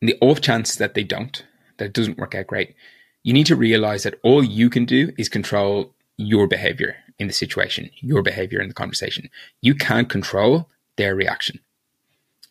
the 0.00 0.18
off 0.20 0.40
chance 0.40 0.74
that 0.74 0.94
they 0.94 1.04
don't, 1.04 1.46
that 1.76 1.84
it 1.84 1.92
doesn't 1.92 2.18
work 2.18 2.34
out 2.34 2.48
great, 2.48 2.74
you 3.22 3.32
need 3.32 3.46
to 3.46 3.54
realize 3.54 4.02
that 4.02 4.18
all 4.24 4.42
you 4.42 4.68
can 4.68 4.84
do 4.84 5.12
is 5.16 5.28
control 5.28 5.94
your 6.16 6.48
behavior 6.48 6.96
in 7.20 7.28
the 7.28 7.32
situation, 7.32 7.88
your 8.00 8.20
behavior 8.20 8.60
in 8.60 8.66
the 8.66 8.74
conversation. 8.74 9.30
You 9.60 9.76
can't 9.76 10.10
control 10.10 10.68
their 10.96 11.14
reaction. 11.14 11.60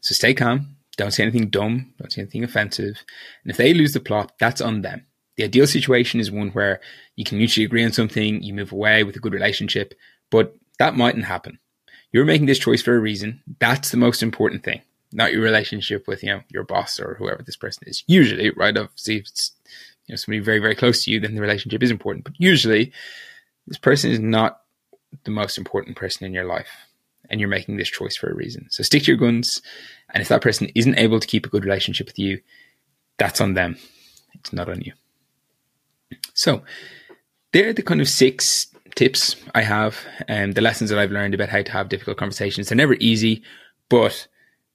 So 0.01 0.13
stay 0.13 0.33
calm. 0.33 0.75
Don't 0.97 1.11
say 1.11 1.23
anything 1.23 1.49
dumb. 1.49 1.93
Don't 1.99 2.11
say 2.11 2.21
anything 2.21 2.43
offensive. 2.43 3.03
And 3.43 3.51
if 3.51 3.57
they 3.57 3.73
lose 3.73 3.93
the 3.93 3.99
plot, 3.99 4.33
that's 4.39 4.61
on 4.61 4.81
them. 4.81 5.05
The 5.37 5.45
ideal 5.45 5.67
situation 5.67 6.19
is 6.19 6.29
one 6.29 6.49
where 6.49 6.81
you 7.15 7.23
can 7.23 7.37
mutually 7.37 7.65
agree 7.65 7.85
on 7.85 7.93
something, 7.93 8.43
you 8.43 8.53
move 8.53 8.71
away 8.71 9.03
with 9.03 9.15
a 9.15 9.19
good 9.19 9.33
relationship, 9.33 9.93
but 10.29 10.55
that 10.77 10.97
mightn't 10.97 11.25
happen. 11.25 11.59
You're 12.11 12.25
making 12.25 12.47
this 12.47 12.59
choice 12.59 12.81
for 12.81 12.95
a 12.95 12.99
reason. 12.99 13.41
That's 13.59 13.91
the 13.91 13.97
most 13.97 14.21
important 14.21 14.63
thing 14.63 14.81
not 15.11 15.33
your 15.33 15.41
relationship 15.41 16.07
with 16.07 16.23
you 16.23 16.29
know 16.29 16.41
your 16.49 16.63
boss 16.63 16.99
or 16.99 17.15
whoever 17.15 17.43
this 17.43 17.57
person 17.57 17.83
is. 17.87 18.03
Usually, 18.07 18.49
right? 18.51 18.75
Obviously, 18.75 19.17
if 19.17 19.27
it's 19.27 19.51
you 20.07 20.13
know 20.13 20.17
somebody 20.17 20.39
very 20.39 20.59
very 20.59 20.75
close 20.75 21.03
to 21.03 21.11
you, 21.11 21.19
then 21.19 21.35
the 21.35 21.41
relationship 21.41 21.83
is 21.83 21.91
important. 21.91 22.23
But 22.23 22.33
usually, 22.37 22.91
this 23.67 23.77
person 23.77 24.11
is 24.11 24.19
not 24.19 24.61
the 25.23 25.31
most 25.31 25.57
important 25.57 25.97
person 25.97 26.25
in 26.25 26.33
your 26.33 26.45
life, 26.45 26.69
and 27.31 27.39
you're 27.39 27.49
making 27.49 27.77
this 27.77 27.89
choice 27.89 28.15
for 28.15 28.29
a 28.29 28.35
reason. 28.35 28.67
So 28.69 28.83
stick 28.83 29.03
to 29.03 29.11
your 29.11 29.17
guns. 29.17 29.61
And 30.13 30.21
if 30.21 30.27
that 30.27 30.41
person 30.41 30.69
isn't 30.75 30.99
able 30.99 31.19
to 31.19 31.27
keep 31.27 31.45
a 31.45 31.49
good 31.49 31.63
relationship 31.65 32.05
with 32.07 32.19
you, 32.19 32.41
that's 33.17 33.41
on 33.41 33.55
them. 33.55 33.77
It's 34.35 34.53
not 34.53 34.69
on 34.69 34.81
you. 34.81 34.93
So, 36.33 36.63
they're 37.53 37.73
the 37.73 37.83
kind 37.83 38.01
of 38.01 38.09
six 38.09 38.67
tips 38.95 39.35
I 39.53 39.61
have 39.61 39.97
and 40.27 40.55
the 40.55 40.61
lessons 40.61 40.89
that 40.89 40.99
I've 40.99 41.11
learned 41.11 41.33
about 41.33 41.49
how 41.49 41.61
to 41.61 41.71
have 41.71 41.89
difficult 41.89 42.17
conversations. 42.17 42.69
They're 42.69 42.75
never 42.75 42.95
easy, 42.95 43.43
but 43.89 44.27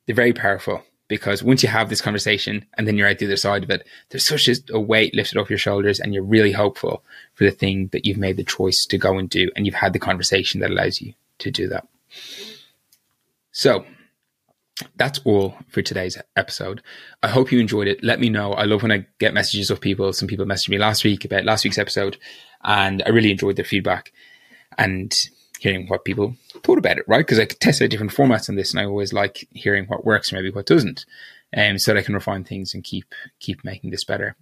they're 0.07 0.15
very 0.15 0.33
powerful 0.33 0.83
because 1.09 1.43
once 1.43 1.63
you 1.63 1.69
have 1.69 1.89
this 1.89 2.01
conversation 2.01 2.65
and 2.75 2.87
then 2.87 2.97
you're 2.97 3.09
at 3.09 3.19
the 3.19 3.27
other 3.27 3.37
side 3.37 3.63
of 3.63 3.71
it, 3.71 3.87
there's 4.11 4.27
such 4.27 4.49
a, 4.71 4.81
weight 4.81 5.15
lifted 5.15 5.39
off 5.39 5.51
your 5.51 5.59
shoulders 5.59 6.01
and 6.01 6.15
you're 6.15 6.23
really 6.23 6.53
hopeful 6.53 7.03
for 7.35 7.45
the 7.45 7.51
thing 7.51 7.89
that 7.93 8.05
you've 8.05 8.19
made 8.19 8.37
the 8.37 8.45
choice 8.45 8.87
to 8.87 8.99
go 8.99 9.19
and 9.19 9.31
do. 9.31 9.51
And 9.55 9.67
you've 9.67 9.75
had 9.75 9.93
the 9.93 9.99
conversation 9.99 10.61
that 10.61 10.71
allows 10.71 11.01
you 11.01 11.15
to 11.39 11.51
do 11.51 11.69
that. 11.69 11.87
So 13.53 13.85
that's 14.97 15.21
all 15.25 15.57
for 15.69 15.83
today's 15.83 16.19
episode. 16.37 16.83
I 17.23 17.29
hope 17.29 17.51
you 17.51 17.59
enjoyed 17.59 17.89
it. 17.89 18.05
Let 18.05 18.21
me 18.21 18.29
know. 18.29 18.53
I 18.53 18.65
love 18.65 18.83
when 18.83 18.93
I 18.93 19.07
get 19.19 19.35
messages 19.35 19.71
of 19.71 19.81
people. 19.81 20.13
Some 20.13 20.29
people 20.29 20.45
messaged 20.45 20.69
me 20.69 20.79
last 20.79 21.05
week 21.05 21.25
about 21.25 21.45
last 21.45 21.65
week's 21.65 21.79
episode 21.79 22.19
and 22.63 23.03
I 23.07 23.11
really 23.11 23.31
enjoyed 23.31 23.57
their 23.57 23.65
feedback. 23.65 24.13
And 24.77 25.17
hearing 25.59 25.87
what 25.89 26.05
people 26.05 26.37
thought 26.63 26.79
about 26.79 26.99
it, 26.99 27.05
right? 27.09 27.27
Because 27.27 27.39
I 27.39 27.47
test 27.47 27.83
out 27.83 27.91
different 27.91 28.13
formats 28.13 28.49
on 28.49 28.57
this, 28.57 28.73
and 28.73 28.81
I 28.81 28.85
always 28.85 29.13
like 29.13 29.49
hearing 29.53 29.87
what 29.87 30.05
works, 30.05 30.31
and 30.31 30.39
maybe 30.39 30.55
what 30.55 30.67
doesn't, 30.67 31.07
um, 31.57 31.79
so 31.79 31.93
that 31.93 32.01
I 32.01 32.03
can 32.03 32.15
refine 32.15 32.45
things 32.45 32.75
and 32.75 32.85
keep 32.85 33.15
keep 33.41 33.65
making 33.65 33.91
this 33.91 34.05
better. 34.05 34.37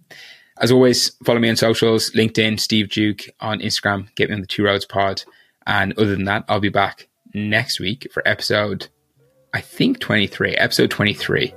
As 0.59 0.71
always, 0.71 1.11
follow 1.23 1.39
me 1.39 1.49
on 1.49 1.55
socials: 1.55 2.11
LinkedIn, 2.11 2.59
Steve 2.59 2.89
Duke 2.89 3.29
on 3.39 3.59
Instagram. 3.59 4.13
Get 4.15 4.29
me 4.29 4.35
on 4.35 4.41
the 4.41 4.47
Two 4.47 4.63
Roads 4.63 4.85
Pod. 4.85 5.23
And 5.67 5.97
other 5.97 6.11
than 6.15 6.25
that, 6.25 6.45
I'll 6.47 6.59
be 6.59 6.69
back 6.69 7.07
next 7.34 7.80
week 7.80 8.08
for 8.12 8.26
episode, 8.26 8.88
I 9.52 9.60
think 9.60 10.00
twenty 10.00 10.26
three. 10.26 10.54
Episode 10.54 10.90
twenty 10.90 11.14
three. 11.14 11.54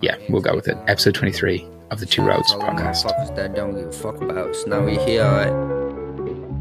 Yeah, 0.00 0.16
we'll 0.28 0.42
go 0.42 0.54
with 0.54 0.68
it. 0.68 0.76
Episode 0.88 1.14
twenty 1.14 1.32
three 1.32 1.66
of 1.90 2.00
the 2.00 2.06
Two 2.06 2.22
Roads 2.22 2.52
podcast. 2.54 3.34
That 3.36 3.54
don't 3.54 3.74
give 3.74 3.88
a 3.88 3.92
fuck 3.92 4.20
about. 4.20 4.54
So 4.56 4.68
now 4.68 4.84
we 4.84 4.96
here. 4.96 5.74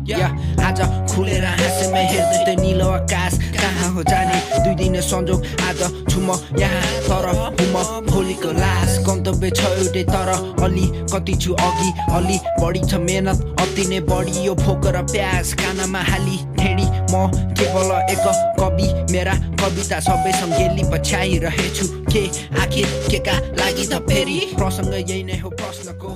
Yeah, 0.05 0.29
आज 0.61 0.79
खुलेर 1.09 1.45
हाँसेमा 1.45 1.97
हेर्दै 1.97 2.39
त्यो 2.45 2.55
निलो 2.61 2.89
आकाश 2.93 3.33
कहाँ 3.57 3.89
हो 3.93 4.03
जाने 4.05 4.37
दुई 4.61 4.75
दिन 4.77 5.01
संजोग 5.01 5.45
आज 5.65 5.81
छु 6.13 6.19
म 6.21 6.37
यहाँ 6.61 6.81
तर 7.09 7.25
म 7.73 8.05
भोलिको 8.05 8.51
लास 8.53 8.99
गन्तव्य 9.07 9.49
छ 9.57 9.65
एउटै 9.65 10.03
तर 10.13 10.29
अलि 10.61 10.85
कति 11.09 11.35
छु 11.41 11.53
अघि 11.57 11.89
अलि 12.17 12.37
बढी 12.61 12.81
छ 12.85 13.01
मेहनत 13.01 13.41
अति 13.65 13.85
नै 13.89 13.99
बढी 14.05 14.45
यो 14.45 14.53
फोक 14.61 14.85
र 14.93 15.01
प्याज 15.09 15.53
कानामा 15.57 16.01
हाली 16.13 16.37
ठेडी 16.61 16.85
म 17.12 17.26
केवल 17.58 17.90
एक 18.14 18.26
कवि 18.60 18.88
मेरा 19.12 19.34
कविता 19.60 19.98
सबै 20.08 20.32
सङ्गेली 20.40 20.84
पछ्याइरहेछु 20.92 21.86
के 22.12 22.22
आखिर 22.62 22.86
के 23.10 23.18
का 23.26 23.36
लागि 23.60 23.86
त 23.92 24.02
फेरि? 24.08 24.38
प्रसङ्ग 24.58 24.94
यही 25.10 25.22
नै 25.28 25.38
हो 25.42 25.50
प्रश्नको। 25.60 26.10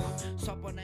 सपना 0.45 0.83